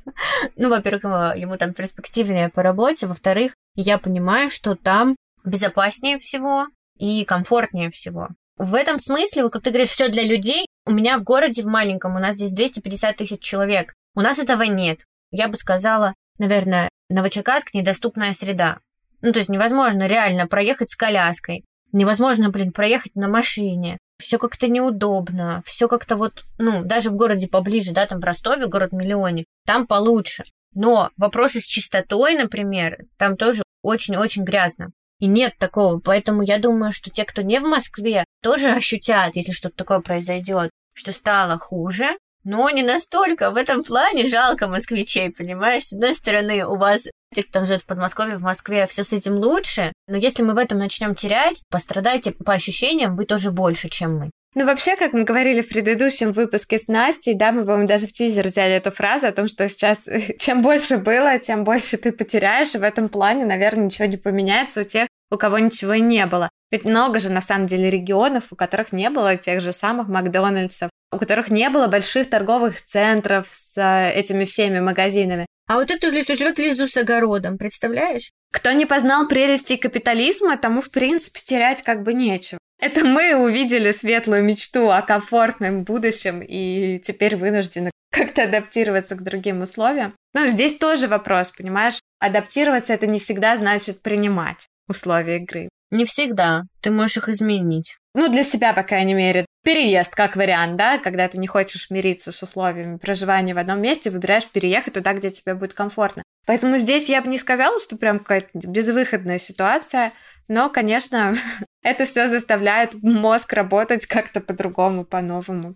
Ну, 0.57 0.69
во-первых, 0.69 1.03
ему 1.37 1.57
там 1.57 1.73
перспективнее 1.73 2.49
по 2.49 2.61
работе, 2.61 3.07
во-вторых, 3.07 3.55
я 3.75 3.97
понимаю, 3.97 4.49
что 4.49 4.75
там 4.75 5.15
безопаснее 5.43 6.19
всего 6.19 6.67
и 6.97 7.25
комфортнее 7.25 7.89
всего. 7.89 8.29
В 8.57 8.75
этом 8.75 8.99
смысле, 8.99 9.43
вот 9.43 9.53
как 9.53 9.63
ты 9.63 9.71
говоришь, 9.71 9.89
все 9.89 10.09
для 10.09 10.23
людей. 10.23 10.67
У 10.85 10.91
меня 10.91 11.17
в 11.17 11.23
городе, 11.23 11.63
в 11.63 11.67
маленьком, 11.67 12.15
у 12.15 12.19
нас 12.19 12.35
здесь 12.35 12.51
250 12.51 13.17
тысяч 13.17 13.39
человек. 13.39 13.93
У 14.15 14.21
нас 14.21 14.37
этого 14.37 14.63
нет. 14.63 15.05
Я 15.31 15.47
бы 15.47 15.57
сказала, 15.57 16.13
наверное, 16.37 16.89
Новочеркасск– 17.09 17.71
недоступная 17.73 18.33
среда. 18.33 18.79
Ну, 19.21 19.31
то 19.31 19.39
есть 19.39 19.49
невозможно 19.49 20.07
реально 20.07 20.47
проехать 20.47 20.89
с 20.89 20.95
коляской. 20.95 21.63
Невозможно, 21.91 22.49
блин, 22.49 22.71
проехать 22.71 23.15
на 23.15 23.27
машине. 23.27 23.97
Все 24.17 24.37
как-то 24.37 24.67
неудобно. 24.67 25.61
Все 25.65 25.87
как-то 25.87 26.15
вот, 26.15 26.43
ну, 26.57 26.83
даже 26.83 27.09
в 27.09 27.15
городе 27.15 27.47
поближе, 27.47 27.91
да, 27.93 28.05
там 28.05 28.19
в 28.19 28.23
Ростове, 28.23 28.67
город-миллионе, 28.67 29.45
там 29.65 29.87
получше. 29.87 30.43
Но 30.73 31.11
вопросы 31.17 31.59
с 31.59 31.65
чистотой, 31.65 32.35
например, 32.35 32.97
там 33.17 33.37
тоже 33.37 33.63
очень-очень 33.81 34.43
грязно. 34.43 34.91
И 35.19 35.27
нет 35.27 35.57
такого. 35.59 35.99
Поэтому 35.99 36.41
я 36.41 36.57
думаю, 36.57 36.91
что 36.91 37.09
те, 37.09 37.23
кто 37.25 37.41
не 37.43 37.59
в 37.59 37.63
Москве, 37.63 38.25
тоже 38.43 38.69
ощутят, 38.69 39.35
если 39.35 39.51
что-то 39.51 39.77
такое 39.77 39.99
произойдет, 39.99 40.69
что 40.93 41.11
стало 41.11 41.57
хуже. 41.57 42.05
Но 42.43 42.69
не 42.69 42.83
настолько. 42.83 43.51
В 43.51 43.55
этом 43.55 43.83
плане 43.83 44.25
жалко 44.25 44.67
москвичей, 44.67 45.31
понимаешь? 45.31 45.85
С 45.85 45.93
одной 45.93 46.13
стороны, 46.13 46.65
у 46.65 46.75
вас, 46.75 47.07
те, 47.33 47.43
кто 47.43 47.63
живет 47.63 47.81
в 47.81 47.85
Подмосковье, 47.85 48.37
в 48.37 48.41
Москве, 48.41 48.85
все 48.85 49.03
с 49.03 49.13
этим 49.13 49.35
лучше. 49.35 49.93
Но 50.07 50.17
если 50.17 50.43
мы 50.43 50.53
в 50.53 50.57
этом 50.57 50.77
начнем 50.77 51.15
терять, 51.15 51.63
пострадаете 51.71 52.33
по 52.33 52.51
ощущениям 52.53 53.15
вы 53.15 53.25
тоже 53.25 53.51
больше, 53.51 53.87
чем 53.87 54.17
мы. 54.17 54.31
Ну, 54.55 54.65
вообще, 54.65 54.95
как 54.95 55.13
мы 55.13 55.23
говорили 55.23 55.61
в 55.61 55.69
предыдущем 55.69 56.31
выпуске 56.31 56.77
с 56.77 56.87
Настей, 56.87 57.33
да, 57.33 57.51
мы, 57.51 57.61
по-моему, 57.61 57.87
даже 57.87 58.05
в 58.05 58.13
тизер 58.13 58.45
взяли 58.45 58.73
эту 58.73 58.91
фразу 58.91 59.25
о 59.25 59.31
том, 59.31 59.47
что 59.47 59.67
сейчас 59.67 60.07
чем 60.37 60.61
больше 60.61 60.97
было, 60.97 61.39
тем 61.39 61.63
больше 61.63 61.97
ты 61.97 62.11
потеряешь, 62.11 62.75
и 62.75 62.77
в 62.77 62.83
этом 62.83 63.09
плане, 63.09 63.45
наверное, 63.45 63.85
ничего 63.85 64.05
не 64.05 64.17
поменяется 64.17 64.81
у 64.81 64.83
тех, 64.83 65.07
у 65.33 65.37
кого 65.37 65.57
ничего 65.59 65.95
не 65.95 66.25
было. 66.27 66.49
Ведь 66.71 66.85
много 66.85 67.19
же, 67.19 67.31
на 67.31 67.41
самом 67.41 67.65
деле, 67.65 67.89
регионов, 67.89 68.45
у 68.51 68.55
которых 68.55 68.91
не 68.91 69.09
было 69.09 69.35
тех 69.35 69.61
же 69.61 69.73
самых 69.73 70.07
Макдональдсов, 70.07 70.89
у 71.11 71.17
которых 71.17 71.49
не 71.49 71.69
было 71.69 71.87
больших 71.87 72.29
торговых 72.29 72.83
центров 72.83 73.47
с 73.51 73.77
э, 73.77 74.11
этими 74.13 74.45
всеми 74.45 74.79
магазинами. 74.79 75.47
А 75.67 75.75
вот 75.75 75.89
это 75.89 76.09
же 76.11 76.23
живет 76.23 76.59
лизу 76.59 76.87
с 76.87 76.97
огородом, 76.97 77.57
представляешь? 77.57 78.31
Кто 78.51 78.71
не 78.71 78.85
познал 78.85 79.27
прелести 79.27 79.75
капитализма, 79.75 80.57
тому, 80.57 80.81
в 80.81 80.91
принципе, 80.91 81.39
терять 81.43 81.81
как 81.81 82.03
бы 82.03 82.13
нечего. 82.13 82.59
Это 82.79 83.03
мы 83.03 83.35
увидели 83.35 83.91
светлую 83.91 84.43
мечту 84.43 84.89
о 84.89 85.01
комфортном 85.01 85.83
будущем 85.83 86.41
и 86.47 86.99
теперь 86.99 87.35
вынуждены 87.35 87.89
как-то 88.11 88.43
адаптироваться 88.43 89.15
к 89.15 89.23
другим 89.23 89.61
условиям. 89.61 90.13
Но 90.33 90.45
здесь 90.45 90.77
тоже 90.77 91.07
вопрос, 91.07 91.51
понимаешь? 91.51 91.99
Адаптироваться 92.19 92.93
это 92.93 93.07
не 93.07 93.19
всегда 93.19 93.57
значит 93.57 94.01
принимать 94.01 94.67
условия 94.87 95.37
игры. 95.37 95.69
Не 95.91 96.05
всегда. 96.05 96.63
Ты 96.81 96.91
можешь 96.91 97.17
их 97.17 97.29
изменить. 97.29 97.97
Ну, 98.15 98.27
для 98.27 98.43
себя, 98.43 98.73
по 98.73 98.83
крайней 98.83 99.13
мере. 99.13 99.45
Переезд 99.63 100.13
как 100.15 100.35
вариант, 100.35 100.75
да, 100.75 100.97
когда 100.97 101.27
ты 101.27 101.37
не 101.37 101.47
хочешь 101.47 101.89
мириться 101.89 102.31
с 102.31 102.43
условиями 102.43 102.97
проживания 102.97 103.53
в 103.53 103.57
одном 103.57 103.81
месте, 103.81 104.09
выбираешь 104.09 104.47
переехать 104.47 104.93
туда, 104.93 105.13
где 105.13 105.29
тебе 105.29 105.55
будет 105.55 105.73
комфортно. 105.73 106.23
Поэтому 106.45 106.77
здесь 106.77 107.09
я 107.09 107.21
бы 107.21 107.29
не 107.29 107.37
сказала, 107.37 107.79
что 107.79 107.95
прям 107.95 108.19
какая-то 108.19 108.49
безвыходная 108.53 109.37
ситуация, 109.37 110.11
но, 110.47 110.69
конечно, 110.69 111.35
это 111.83 112.05
все 112.05 112.27
заставляет 112.27 112.95
мозг 113.01 113.53
работать 113.53 114.05
как-то 114.05 114.41
по-другому, 114.41 115.05
по-новому. 115.05 115.75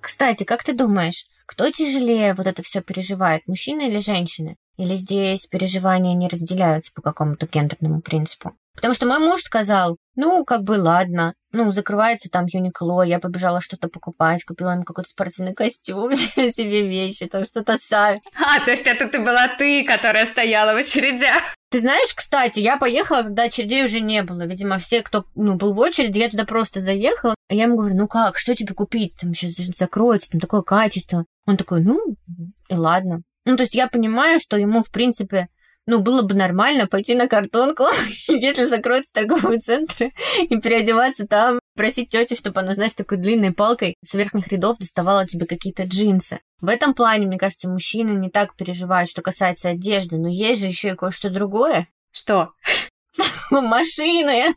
Кстати, 0.00 0.44
как 0.44 0.64
ты 0.64 0.72
думаешь, 0.72 1.26
кто 1.50 1.68
тяжелее 1.68 2.32
вот 2.34 2.46
это 2.46 2.62
все 2.62 2.80
переживает, 2.80 3.42
мужчины 3.48 3.88
или 3.88 3.98
женщины? 3.98 4.56
Или 4.76 4.94
здесь 4.94 5.48
переживания 5.48 6.14
не 6.14 6.28
разделяются 6.28 6.92
по 6.94 7.02
какому-то 7.02 7.48
гендерному 7.48 8.02
принципу? 8.02 8.52
Потому 8.76 8.94
что 8.94 9.06
мой 9.06 9.18
муж 9.18 9.42
сказал, 9.42 9.96
ну, 10.14 10.44
как 10.44 10.62
бы 10.62 10.80
ладно, 10.80 11.34
ну, 11.50 11.72
закрывается 11.72 12.30
там 12.30 12.46
Юникло, 12.46 13.02
я 13.02 13.18
побежала 13.18 13.60
что-то 13.60 13.88
покупать, 13.88 14.44
купила 14.44 14.70
ему 14.70 14.84
какой-то 14.84 15.10
спортивный 15.10 15.52
костюм, 15.52 16.12
себе 16.14 16.86
вещи, 16.86 17.26
там 17.26 17.44
что-то 17.44 17.76
сами. 17.76 18.22
А, 18.38 18.64
то 18.64 18.70
есть 18.70 18.86
это 18.86 19.08
ты 19.08 19.18
была 19.18 19.48
ты, 19.48 19.84
которая 19.84 20.26
стояла 20.26 20.74
в 20.74 20.76
очередях? 20.76 21.56
Ты 21.70 21.80
знаешь, 21.80 22.14
кстати, 22.14 22.60
я 22.60 22.76
поехала, 22.78 23.22
когда 23.22 23.44
очередей 23.44 23.84
уже 23.84 24.00
не 24.00 24.22
было. 24.22 24.42
Видимо, 24.42 24.78
все, 24.78 25.02
кто 25.02 25.24
ну, 25.34 25.54
был 25.54 25.72
в 25.72 25.78
очереди, 25.78 26.18
я 26.18 26.28
туда 26.28 26.44
просто 26.44 26.80
заехала. 26.80 27.34
А 27.48 27.54
я 27.54 27.64
ему 27.64 27.76
говорю, 27.76 27.96
ну 27.96 28.08
как, 28.08 28.38
что 28.38 28.54
тебе 28.54 28.74
купить? 28.74 29.16
Там 29.20 29.34
сейчас 29.34 29.66
закроется, 29.76 30.30
там 30.30 30.40
такое 30.40 30.62
качество. 30.62 31.26
Он 31.50 31.56
такой, 31.56 31.82
ну, 31.82 31.98
и 32.68 32.74
ладно. 32.74 33.22
Ну, 33.44 33.56
то 33.56 33.64
есть 33.64 33.74
я 33.74 33.88
понимаю, 33.88 34.38
что 34.38 34.56
ему, 34.56 34.84
в 34.84 34.92
принципе, 34.92 35.48
ну, 35.84 35.98
было 35.98 36.22
бы 36.22 36.36
нормально 36.36 36.86
пойти 36.86 37.16
на 37.16 37.26
картонку, 37.26 37.82
если 38.28 38.66
закроются 38.66 39.12
торговые 39.12 39.58
центры, 39.58 40.12
и 40.48 40.60
переодеваться 40.60 41.26
там, 41.26 41.58
просить 41.74 42.10
тетю, 42.10 42.36
чтобы 42.36 42.60
она, 42.60 42.74
знаешь, 42.74 42.94
такой 42.94 43.18
длинной 43.18 43.50
палкой 43.50 43.96
с 44.00 44.14
верхних 44.14 44.46
рядов 44.46 44.78
доставала 44.78 45.26
тебе 45.26 45.44
какие-то 45.46 45.82
джинсы. 45.82 46.38
В 46.60 46.68
этом 46.68 46.94
плане, 46.94 47.26
мне 47.26 47.36
кажется, 47.36 47.68
мужчины 47.68 48.10
не 48.10 48.30
так 48.30 48.54
переживают, 48.54 49.10
что 49.10 49.20
касается 49.20 49.70
одежды, 49.70 50.18
но 50.18 50.28
есть 50.28 50.60
же 50.60 50.68
еще 50.68 50.90
и 50.90 50.94
кое-что 50.94 51.30
другое. 51.30 51.88
Что? 52.12 52.52
Машины! 53.50 54.54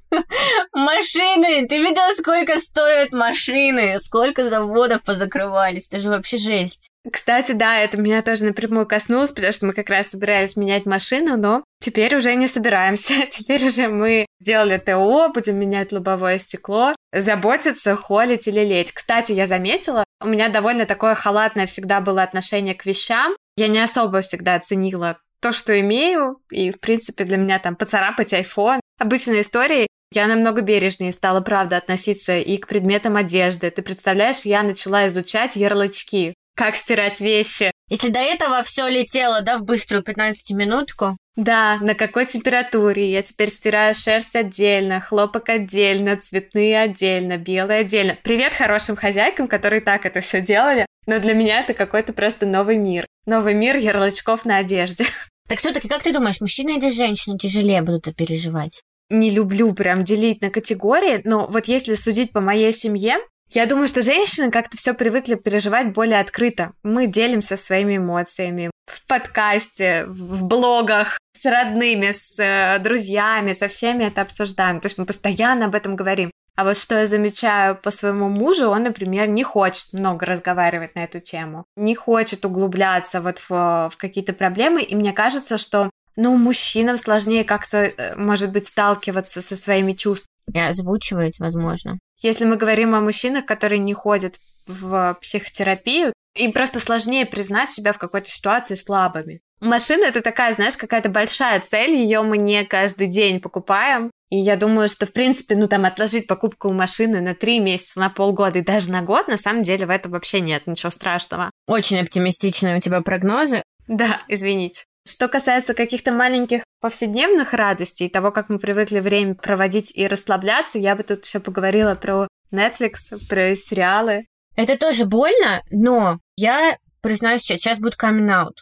Машины! 0.73 1.67
Ты 1.67 1.79
видел, 1.79 2.15
сколько 2.17 2.59
стоят 2.59 3.11
машины? 3.11 3.99
Сколько 3.99 4.47
заводов 4.47 5.01
позакрывались? 5.03 5.87
Это 5.87 5.99
же 5.99 6.09
вообще 6.09 6.37
жесть. 6.37 6.89
Кстати, 7.11 7.51
да, 7.51 7.79
это 7.79 7.97
меня 7.97 8.21
тоже 8.21 8.45
напрямую 8.45 8.85
коснулось, 8.85 9.31
потому 9.31 9.51
что 9.51 9.65
мы 9.65 9.73
как 9.73 9.89
раз 9.89 10.09
собирались 10.09 10.55
менять 10.55 10.85
машину, 10.85 11.35
но 11.35 11.63
теперь 11.81 12.15
уже 12.15 12.33
не 12.35 12.47
собираемся. 12.47 13.13
Теперь 13.29 13.65
уже 13.65 13.89
мы 13.89 14.25
сделали 14.39 14.77
ТО, 14.77 15.29
будем 15.33 15.57
менять 15.57 15.91
лобовое 15.91 16.39
стекло, 16.39 16.95
заботиться, 17.11 17.95
холить 17.97 18.47
или 18.47 18.61
леть. 18.61 18.91
Кстати, 18.91 19.33
я 19.33 19.47
заметила, 19.47 20.05
у 20.21 20.27
меня 20.27 20.47
довольно 20.47 20.85
такое 20.85 21.15
халатное 21.15 21.65
всегда 21.65 21.99
было 21.99 22.23
отношение 22.23 22.73
к 22.73 22.85
вещам. 22.85 23.35
Я 23.57 23.67
не 23.67 23.79
особо 23.79 24.21
всегда 24.21 24.57
ценила 24.59 25.17
то, 25.43 25.51
что 25.51 25.77
имею, 25.81 26.39
и, 26.49 26.71
в 26.71 26.79
принципе, 26.79 27.25
для 27.25 27.35
меня 27.35 27.59
там 27.59 27.75
поцарапать 27.75 28.33
iPhone. 28.33 28.79
Обычные 28.97 29.41
истории, 29.41 29.87
я 30.13 30.27
намного 30.27 30.61
бережнее 30.61 31.11
стала, 31.11 31.41
правда, 31.41 31.77
относиться 31.77 32.37
и 32.39 32.57
к 32.57 32.67
предметам 32.67 33.17
одежды. 33.17 33.69
Ты 33.69 33.81
представляешь, 33.81 34.41
я 34.45 34.63
начала 34.63 35.07
изучать 35.09 35.57
ярлычки, 35.57 36.33
как 36.55 36.77
стирать 36.77 37.19
вещи. 37.19 37.71
Если 37.89 38.09
до 38.09 38.19
этого 38.19 38.63
все 38.63 38.87
летело, 38.87 39.41
да, 39.41 39.57
в 39.57 39.65
быструю 39.65 40.01
15-минутку, 40.01 41.17
да, 41.35 41.79
на 41.81 41.95
какой 41.95 42.25
температуре. 42.27 43.11
Я 43.11 43.23
теперь 43.23 43.49
стираю 43.49 43.95
шерсть 43.95 44.35
отдельно, 44.35 45.01
хлопок 45.01 45.49
отдельно, 45.49 46.15
цветные 46.15 46.79
отдельно, 46.79 47.37
белые 47.37 47.79
отдельно. 47.79 48.15
Привет 48.21 48.53
хорошим 48.53 48.95
хозяйкам, 48.95 49.47
которые 49.47 49.81
так 49.81 50.05
это 50.05 50.19
все 50.19 50.41
делали. 50.41 50.85
Но 51.07 51.19
для 51.19 51.33
меня 51.33 51.61
это 51.61 51.73
какой-то 51.73 52.13
просто 52.13 52.45
новый 52.45 52.77
мир. 52.77 53.07
Новый 53.25 53.55
мир 53.55 53.77
ярлычков 53.77 54.45
на 54.45 54.57
одежде. 54.57 55.05
Так 55.47 55.59
все-таки, 55.59 55.87
как 55.87 56.03
ты 56.03 56.13
думаешь, 56.13 56.41
мужчины 56.41 56.77
или 56.77 56.89
женщины 56.89 57.37
тяжелее 57.37 57.81
будут 57.81 58.07
это 58.07 58.15
переживать? 58.15 58.81
Не 59.09 59.29
люблю 59.29 59.73
прям 59.73 60.03
делить 60.03 60.41
на 60.41 60.49
категории, 60.49 61.21
но 61.23 61.47
вот 61.47 61.67
если 61.67 61.95
судить 61.95 62.31
по 62.31 62.39
моей 62.39 62.71
семье, 62.71 63.17
я 63.49 63.65
думаю, 63.65 63.87
что 63.87 64.01
женщины 64.01 64.49
как-то 64.49 64.77
все 64.77 64.93
привыкли 64.93 65.35
переживать 65.35 65.93
более 65.93 66.19
открыто. 66.19 66.71
Мы 66.81 67.07
делимся 67.07 67.55
своими 67.55 67.97
эмоциями 67.97 68.71
в 68.87 69.05
подкасте, 69.05 70.05
в 70.07 70.43
блогах, 70.43 71.19
с 71.37 71.45
родными, 71.45 72.11
с 72.11 72.39
э, 72.39 72.79
друзьями, 72.79 73.51
со 73.51 73.67
всеми 73.67 74.05
это 74.05 74.21
обсуждаем. 74.21 74.79
То 74.79 74.87
есть 74.87 74.97
мы 74.97 75.05
постоянно 75.05 75.65
об 75.65 75.75
этом 75.75 75.95
говорим. 75.95 76.31
А 76.55 76.63
вот 76.63 76.77
что 76.77 76.99
я 76.99 77.07
замечаю 77.07 77.75
по 77.75 77.89
своему 77.89 78.29
мужу, 78.29 78.69
он, 78.69 78.83
например, 78.83 79.27
не 79.27 79.43
хочет 79.43 79.93
много 79.93 80.25
разговаривать 80.25 80.95
на 80.95 81.03
эту 81.03 81.19
тему, 81.19 81.65
не 81.75 81.95
хочет 81.95 82.45
углубляться 82.45 83.21
вот 83.21 83.39
в, 83.39 83.49
в 83.49 83.97
какие-то 83.97 84.33
проблемы, 84.33 84.83
и 84.83 84.95
мне 84.95 85.13
кажется, 85.13 85.57
что 85.57 85.89
ну, 86.15 86.37
мужчинам 86.37 86.97
сложнее 86.97 87.43
как-то, 87.43 87.77
э, 87.77 88.15
может 88.15 88.51
быть, 88.51 88.67
сталкиваться 88.67 89.41
со 89.41 89.55
своими 89.55 89.93
чувствами. 89.93 90.29
И 90.53 90.59
озвучивать, 90.59 91.39
возможно. 91.39 91.97
Если 92.21 92.45
мы 92.45 92.55
говорим 92.55 92.93
о 92.93 93.01
мужчинах, 93.01 93.45
которые 93.45 93.79
не 93.79 93.93
ходят 93.93 94.35
в 94.67 95.17
психотерапию, 95.21 96.13
И 96.35 96.47
просто 96.49 96.79
сложнее 96.79 97.25
признать 97.25 97.69
себя 97.69 97.93
в 97.93 97.97
какой-то 97.97 98.29
ситуации 98.29 98.75
слабыми. 98.75 99.41
Машина 99.61 100.05
это 100.05 100.21
такая, 100.21 100.53
знаешь, 100.53 100.75
какая-то 100.75 101.09
большая 101.09 101.59
цель, 101.61 101.91
ее 101.91 102.21
мы 102.21 102.37
не 102.37 102.65
каждый 102.65 103.07
день 103.07 103.39
покупаем. 103.39 104.11
И 104.29 104.37
я 104.37 104.55
думаю, 104.55 104.89
что, 104.89 105.05
в 105.05 105.13
принципе, 105.13 105.55
ну 105.55 105.67
там 105.67 105.85
отложить 105.85 106.25
покупку 106.25 106.73
машины 106.73 107.21
на 107.21 107.35
три 107.35 107.59
месяца, 107.59 107.99
на 107.99 108.09
полгода 108.09 108.59
и 108.59 108.63
даже 108.63 108.89
на 108.89 109.03
год, 109.03 109.27
на 109.27 109.37
самом 109.37 109.61
деле 109.61 109.85
в 109.85 109.91
этом 109.91 110.11
вообще 110.11 110.41
нет 110.41 110.65
ничего 110.65 110.89
страшного. 110.89 111.51
Очень 111.67 111.99
оптимистичные 111.99 112.77
у 112.77 112.79
тебя 112.79 113.01
прогнозы. 113.01 113.61
Да, 113.87 114.21
извините. 114.27 114.83
Что 115.07 115.27
касается 115.27 115.73
каких-то 115.73 116.11
маленьких 116.11 116.63
повседневных 116.81 117.53
радостей, 117.53 118.09
того, 118.09 118.31
как 118.31 118.49
мы 118.49 118.57
привыкли 118.57 118.99
время 118.99 119.35
проводить 119.35 119.95
и 119.95 120.07
расслабляться, 120.07 120.79
я 120.79 120.95
бы 120.95 121.03
тут 121.03 121.25
еще 121.25 121.39
поговорила 121.39 121.93
про 121.95 122.27
Netflix, 122.51 123.17
про 123.29 123.55
сериалы. 123.55 124.25
Это 124.55 124.77
тоже 124.77 125.05
больно, 125.05 125.63
но 125.71 126.19
я 126.35 126.77
признаюсь, 127.01 127.43
сейчас 127.43 127.79
будет 127.79 127.95
камин 127.95 128.29
out. 128.29 128.57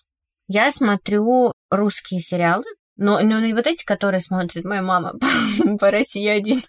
Я 0.47 0.71
смотрю 0.71 1.53
русские 1.69 2.19
сериалы, 2.19 2.65
но, 2.97 3.19
но 3.21 3.39
не 3.39 3.53
вот 3.53 3.67
эти, 3.67 3.83
которые 3.85 4.21
смотрит 4.21 4.65
моя 4.65 4.81
мама 4.81 5.13
по 5.79 5.91
России 5.91 6.27
один, 6.27 6.61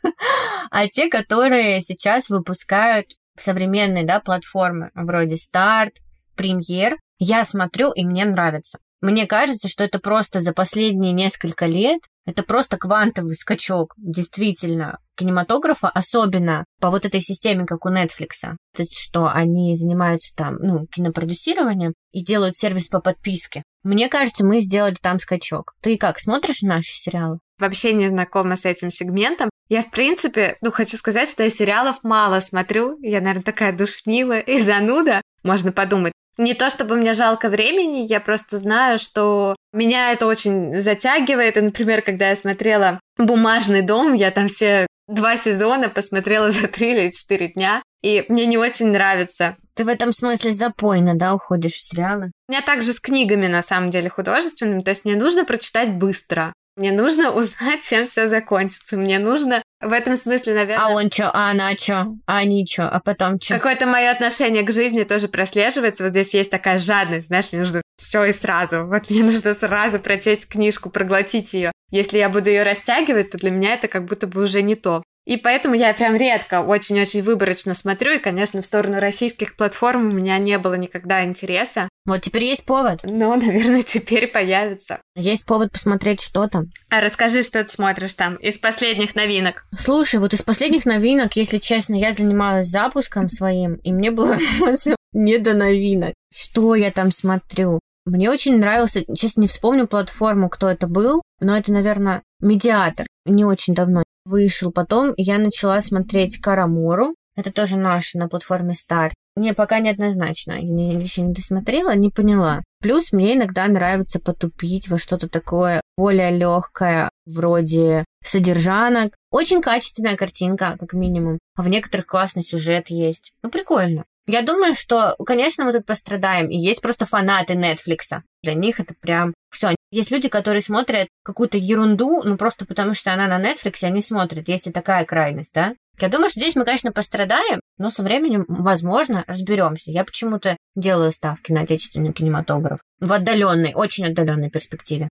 а 0.71 0.89
те, 0.89 1.09
которые 1.09 1.81
сейчас 1.81 2.29
выпускают 2.29 3.07
современные 3.39 4.05
да, 4.05 4.21
платформы, 4.21 4.91
вроде 4.95 5.37
Старт, 5.37 5.95
Премьер. 6.37 6.99
Я 7.19 7.45
смотрю, 7.45 7.93
и 7.93 8.05
мне 8.05 8.25
нравится. 8.25 8.79
Мне 9.03 9.27
кажется, 9.27 9.69
что 9.69 9.85
это 9.85 9.99
просто 9.99 10.41
за 10.41 10.53
последние 10.53 11.13
несколько 11.13 11.67
лет 11.67 12.01
это 12.25 12.45
просто 12.45 12.79
квантовый 12.79 13.35
скачок, 13.35 13.95
действительно, 13.97 14.99
кинематографа, 15.17 15.89
особенно 15.89 16.65
по 16.81 16.91
вот 16.91 17.05
этой 17.05 17.21
системе, 17.21 17.67
как 17.67 17.85
у 17.85 17.91
Netflix. 17.91 18.43
То 18.43 18.83
есть, 18.83 18.99
что 18.99 19.29
они 19.29 19.75
занимаются 19.75 20.35
там, 20.35 20.57
ну, 20.61 20.87
кинопродюсированием 20.87 21.95
и 22.13 22.23
делают 22.23 22.57
сервис 22.57 22.87
по 22.87 23.01
подписке. 23.01 23.65
Мне 23.83 24.09
кажется, 24.09 24.45
мы 24.45 24.61
сделали 24.61 24.95
там 25.01 25.19
скачок. 25.19 25.75
Ты 25.83 25.97
как, 25.97 26.21
смотришь 26.21 26.63
наши 26.63 26.93
сериалы? 26.93 27.41
Вообще 27.59 27.93
не 27.93 28.09
знакома 28.09 28.55
с 28.55 28.65
этим 28.67 28.91
сегментом. 28.91 29.51
Я, 29.69 29.83
в 29.83 29.91
принципе, 29.91 30.57
ну, 30.61 30.71
хочу 30.71 30.97
сказать, 30.97 31.29
что 31.29 31.43
я 31.43 31.51
сериалов 31.51 32.05
мало 32.05 32.39
смотрю. 32.39 32.99
Я, 33.01 33.21
наверное, 33.21 33.43
такая 33.43 33.73
душнилая 33.73 34.41
и 34.41 34.61
зануда. 34.61 35.23
Можно 35.43 35.73
подумать, 35.73 36.13
не 36.39 36.55
то 36.55 36.71
чтобы 36.71 36.97
мне 36.97 37.13
жалко 37.13 37.49
времени, 37.49 37.99
я 37.99 38.21
просто 38.21 38.59
знаю, 38.59 38.99
что 38.99 39.57
меня 39.73 40.13
это 40.13 40.27
очень 40.27 40.75
затягивает. 40.77 41.57
И, 41.57 41.61
например, 41.61 42.03
когда 42.03 42.31
я 42.31 42.37
смотрела 42.37 43.01
«Бумажный 43.19 43.83
дом», 43.83 44.13
я 44.13 44.31
там 44.31 44.49
все 44.49 44.87
два 45.09 45.37
сезона 45.37 45.89
посмотрела 45.89 46.51
за 46.51 46.69
три 46.69 46.93
или 46.93 47.11
четыре 47.11 47.49
дня, 47.49 47.83
и 48.03 48.25
мне 48.29 48.47
не 48.47 48.59
очень 48.59 48.89
нравится. 48.89 49.57
Ты 49.75 49.85
в 49.85 49.89
этом 49.89 50.13
смысле 50.13 50.53
запойно, 50.53 51.15
да, 51.15 51.35
уходишь 51.35 51.73
в 51.73 51.83
сериалы? 51.83 52.31
У 52.49 52.53
меня 52.53 52.63
также 52.63 52.93
с 52.93 53.01
книгами, 53.01 53.47
на 53.47 53.63
самом 53.63 53.89
деле, 53.89 54.11
художественными. 54.11 54.81
То 54.81 54.91
есть 54.91 55.05
мне 55.05 55.17
нужно 55.17 55.45
прочитать 55.45 55.95
быстро. 55.95 56.53
Мне 56.77 56.93
нужно 56.93 57.33
узнать, 57.33 57.87
чем 57.87 58.07
все 58.07 58.27
закончится. 58.27 58.97
Мне 58.97 59.19
нужно 59.19 59.63
в 59.81 59.93
этом 59.93 60.17
смысле, 60.17 60.55
наверное... 60.55 60.87
А 60.87 60.91
он 60.91 61.11
что, 61.11 61.31
а 61.31 61.51
она 61.51 61.73
что, 61.77 62.15
а 62.27 62.39
они 62.39 62.67
что, 62.67 62.89
а 62.89 62.99
потом 63.01 63.39
что? 63.39 63.55
Какое-то 63.55 63.87
мое 63.87 64.11
отношение 64.11 64.63
к 64.63 64.73
жизни 64.73 65.03
тоже 65.03 65.29
прослеживается. 65.29 66.03
Вот 66.03 66.11
здесь 66.11 66.33
есть 66.33 66.51
такая 66.51 66.79
жадность, 66.79 67.27
знаешь, 67.27 67.53
мне 67.53 67.61
нужно 67.61 67.83
все 67.99 68.25
и 68.25 68.33
сразу. 68.33 68.87
Вот 68.87 69.11
мне 69.11 69.23
нужно 69.23 69.53
сразу 69.53 70.01
прочесть 70.01 70.49
книжку, 70.49 70.89
проглотить 70.89 71.53
ее. 71.53 71.73
Если 71.91 72.17
я 72.17 72.31
буду 72.31 72.49
ее 72.49 72.63
растягивать, 72.63 73.31
то 73.31 73.39
для 73.39 73.51
меня 73.51 73.75
это 73.75 73.89
как 73.89 74.07
будто 74.07 74.27
бы 74.27 74.43
уже 74.43 74.63
не 74.63 74.75
то. 74.75 75.03
И 75.27 75.37
поэтому 75.37 75.75
я 75.75 75.93
прям 75.95 76.17
редко, 76.17 76.63
очень-очень 76.63 77.23
выборочно 77.23 77.75
смотрю, 77.75 78.13
и, 78.13 78.19
конечно, 78.19 78.61
в 78.61 78.67
сторону 78.67 78.99
российских 78.99 79.57
платформ 79.57 80.09
у 80.09 80.13
меня 80.13 80.39
не 80.39 80.59
было 80.59 80.75
никогда 80.75 81.23
интереса. 81.23 81.89
Вот 82.05 82.21
теперь 82.21 82.45
есть 82.45 82.65
повод. 82.67 83.01
Ну, 83.05 83.37
наверное, 83.37 83.83
теперь 83.83 84.27
появится. 84.27 85.01
Есть 85.15 85.47
повод 85.47 85.71
посмотреть, 85.71 86.21
что 86.21 86.49
там. 86.49 86.67
А 86.91 87.01
расскажи, 87.01 87.43
что 87.43 87.63
ты 87.63 87.71
смотришь 87.71 88.15
там 88.15 88.37
из 88.37 88.59
последних 88.59 89.15
новинок. 89.15 89.67
Слушай, 89.77 90.19
вот 90.19 90.35
из 90.35 90.43
последних 90.43 90.85
новинок, 90.85 91.37
если 91.37 91.59
честно, 91.59 91.95
я 91.95 92.13
занималась 92.13 92.67
запуском 92.67 93.29
своим, 93.29 93.75
и 93.77 93.93
мне 93.93 94.11
было 94.11 94.37
не 95.13 95.39
до 95.39 95.55
новинок. 95.55 96.15
Что 96.33 96.75
я 96.75 96.91
там 96.91 97.11
смотрю? 97.11 97.79
Мне 98.05 98.31
очень 98.31 98.59
нравился, 98.59 99.01
сейчас 99.01 99.37
не 99.37 99.47
вспомню 99.47 99.87
платформу, 99.87 100.49
кто 100.49 100.69
это 100.69 100.89
был, 100.89 101.23
но 101.39 101.57
это, 101.57 101.71
наверное, 101.71 102.23
медиатор. 102.41 103.07
Не 103.27 103.45
очень 103.45 103.75
давно 103.75 104.03
вышел. 104.25 104.73
Потом 104.73 105.13
я 105.17 105.39
начала 105.39 105.81
смотреть 105.81 106.41
Карамору. 106.41 107.15
Это 107.37 107.53
тоже 107.53 107.77
наш 107.77 108.15
на 108.15 108.29
платформе 108.29 108.75
Старт. 108.75 109.15
Мне 109.35 109.55
пока 109.55 109.79
неоднозначно. 109.79 110.53
Я 110.53 110.99
еще 110.99 111.23
не 111.23 111.33
досмотрела, 111.33 111.95
не 111.95 112.11
поняла. 112.11 112.63
Плюс 112.81 113.13
мне 113.13 113.35
иногда 113.35 113.67
нравится 113.67 114.21
потупить 114.21 114.89
во 114.89 114.99
что-то 114.99 115.29
такое 115.29 115.81
более 115.97 116.31
легкое, 116.31 117.09
вроде 117.27 118.05
содержанок. 118.23 119.15
Очень 119.31 119.63
качественная 119.63 120.17
картинка, 120.17 120.77
как 120.79 120.93
минимум. 120.93 121.39
А 121.57 121.63
в 121.63 121.69
некоторых 121.69 122.07
классный 122.07 122.43
сюжет 122.43 122.91
есть. 122.91 123.33
Ну, 123.43 123.51
прикольно. 123.51 124.05
Я 124.27 124.43
думаю, 124.43 124.75
что, 124.75 125.17
конечно, 125.27 125.65
мы 125.65 125.73
тут 125.73 125.85
пострадаем, 125.85 126.49
и 126.49 126.57
есть 126.57 126.81
просто 126.81 127.07
фанаты 127.07 127.55
Netflix. 127.55 128.21
Для 128.43 128.55
них 128.55 128.81
это 128.81 128.95
прям 129.01 129.35
все. 129.51 129.77
Есть 129.93 130.11
люди, 130.11 130.29
которые 130.29 130.63
смотрят 130.63 131.07
какую-то 131.23 131.59
ерунду, 131.59 132.23
ну 132.25 132.37
просто 132.37 132.67
потому 132.67 132.93
что 132.93 133.13
она 133.13 133.29
на 133.29 133.41
Netflix, 133.41 133.85
они 133.85 134.01
смотрят. 134.01 134.49
Есть 134.49 134.67
и 134.67 134.73
такая 134.73 135.05
крайность, 135.05 135.53
да? 135.55 135.75
Я 136.01 136.09
думаю, 136.09 136.29
что 136.29 136.41
здесь 136.41 136.57
мы, 136.57 136.65
конечно, 136.65 136.91
пострадаем, 136.91 137.61
но 137.79 137.91
со 137.91 138.03
временем, 138.03 138.45
возможно, 138.49 139.23
разберемся. 139.29 139.93
Я 139.93 140.05
почему-то 140.05 140.57
делаю 140.75 141.13
ставки 141.13 141.53
на 141.53 141.61
отечественный 141.61 142.13
кинематограф 142.13 142.81
в 142.99 143.13
отдаленной, 143.13 143.75
очень 143.75 144.07
отдаленной 144.07 144.51
перспективе. 144.51 145.09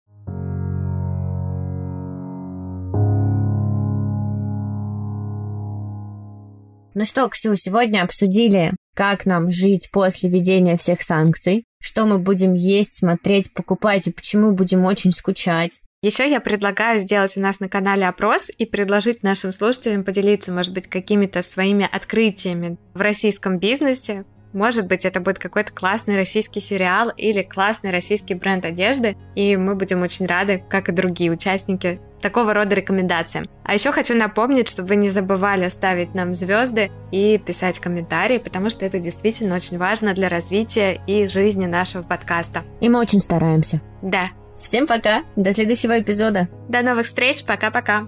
Ну 6.93 7.05
что, 7.05 7.27
Ксю, 7.27 7.55
сегодня 7.55 8.03
обсудили, 8.03 8.73
как 8.95 9.25
нам 9.25 9.51
жить 9.51 9.89
после 9.91 10.29
введения 10.29 10.77
всех 10.77 11.01
санкций, 11.01 11.65
что 11.79 12.05
мы 12.05 12.19
будем 12.19 12.53
есть, 12.53 12.95
смотреть, 12.95 13.53
покупать 13.53 14.07
и 14.07 14.11
почему 14.11 14.51
будем 14.51 14.85
очень 14.85 15.11
скучать. 15.11 15.81
Еще 16.03 16.29
я 16.29 16.39
предлагаю 16.39 16.99
сделать 16.99 17.37
у 17.37 17.41
нас 17.41 17.59
на 17.59 17.69
канале 17.69 18.07
опрос 18.07 18.51
и 18.55 18.65
предложить 18.65 19.23
нашим 19.23 19.51
слушателям 19.51 20.03
поделиться, 20.03 20.53
может 20.53 20.73
быть, 20.73 20.87
какими-то 20.87 21.41
своими 21.41 21.89
открытиями 21.91 22.77
в 22.93 23.01
российском 23.01 23.57
бизнесе, 23.57 24.25
может 24.53 24.87
быть, 24.87 25.05
это 25.05 25.19
будет 25.19 25.39
какой-то 25.39 25.71
классный 25.71 26.15
российский 26.15 26.59
сериал 26.59 27.11
или 27.15 27.41
классный 27.41 27.91
российский 27.91 28.33
бренд 28.33 28.65
одежды, 28.65 29.15
и 29.35 29.57
мы 29.57 29.75
будем 29.75 30.01
очень 30.01 30.25
рады, 30.25 30.63
как 30.69 30.89
и 30.89 30.91
другие 30.91 31.31
участники, 31.31 31.99
такого 32.21 32.53
рода 32.53 32.75
рекомендациям. 32.75 33.45
А 33.63 33.73
еще 33.73 33.91
хочу 33.91 34.15
напомнить, 34.15 34.69
чтобы 34.69 34.89
вы 34.89 34.95
не 34.95 35.09
забывали 35.09 35.69
ставить 35.69 36.15
нам 36.15 36.33
звезды 36.35 36.89
и 37.11 37.37
писать 37.37 37.79
комментарии, 37.79 38.37
потому 38.39 38.69
что 38.69 38.85
это 38.85 38.99
действительно 38.99 39.55
очень 39.55 39.77
важно 39.77 40.13
для 40.13 40.29
развития 40.29 41.01
и 41.05 41.27
жизни 41.27 41.65
нашего 41.65 42.01
подкаста. 42.01 42.63
И 42.81 42.89
мы 42.89 42.99
очень 42.99 43.19
стараемся. 43.19 43.81
Да. 44.01 44.29
Всем 44.55 44.87
пока, 44.87 45.21
до 45.35 45.53
следующего 45.53 45.99
эпизода. 45.99 46.47
До 46.67 46.81
новых 46.81 47.05
встреч, 47.05 47.43
пока-пока. 47.45 48.07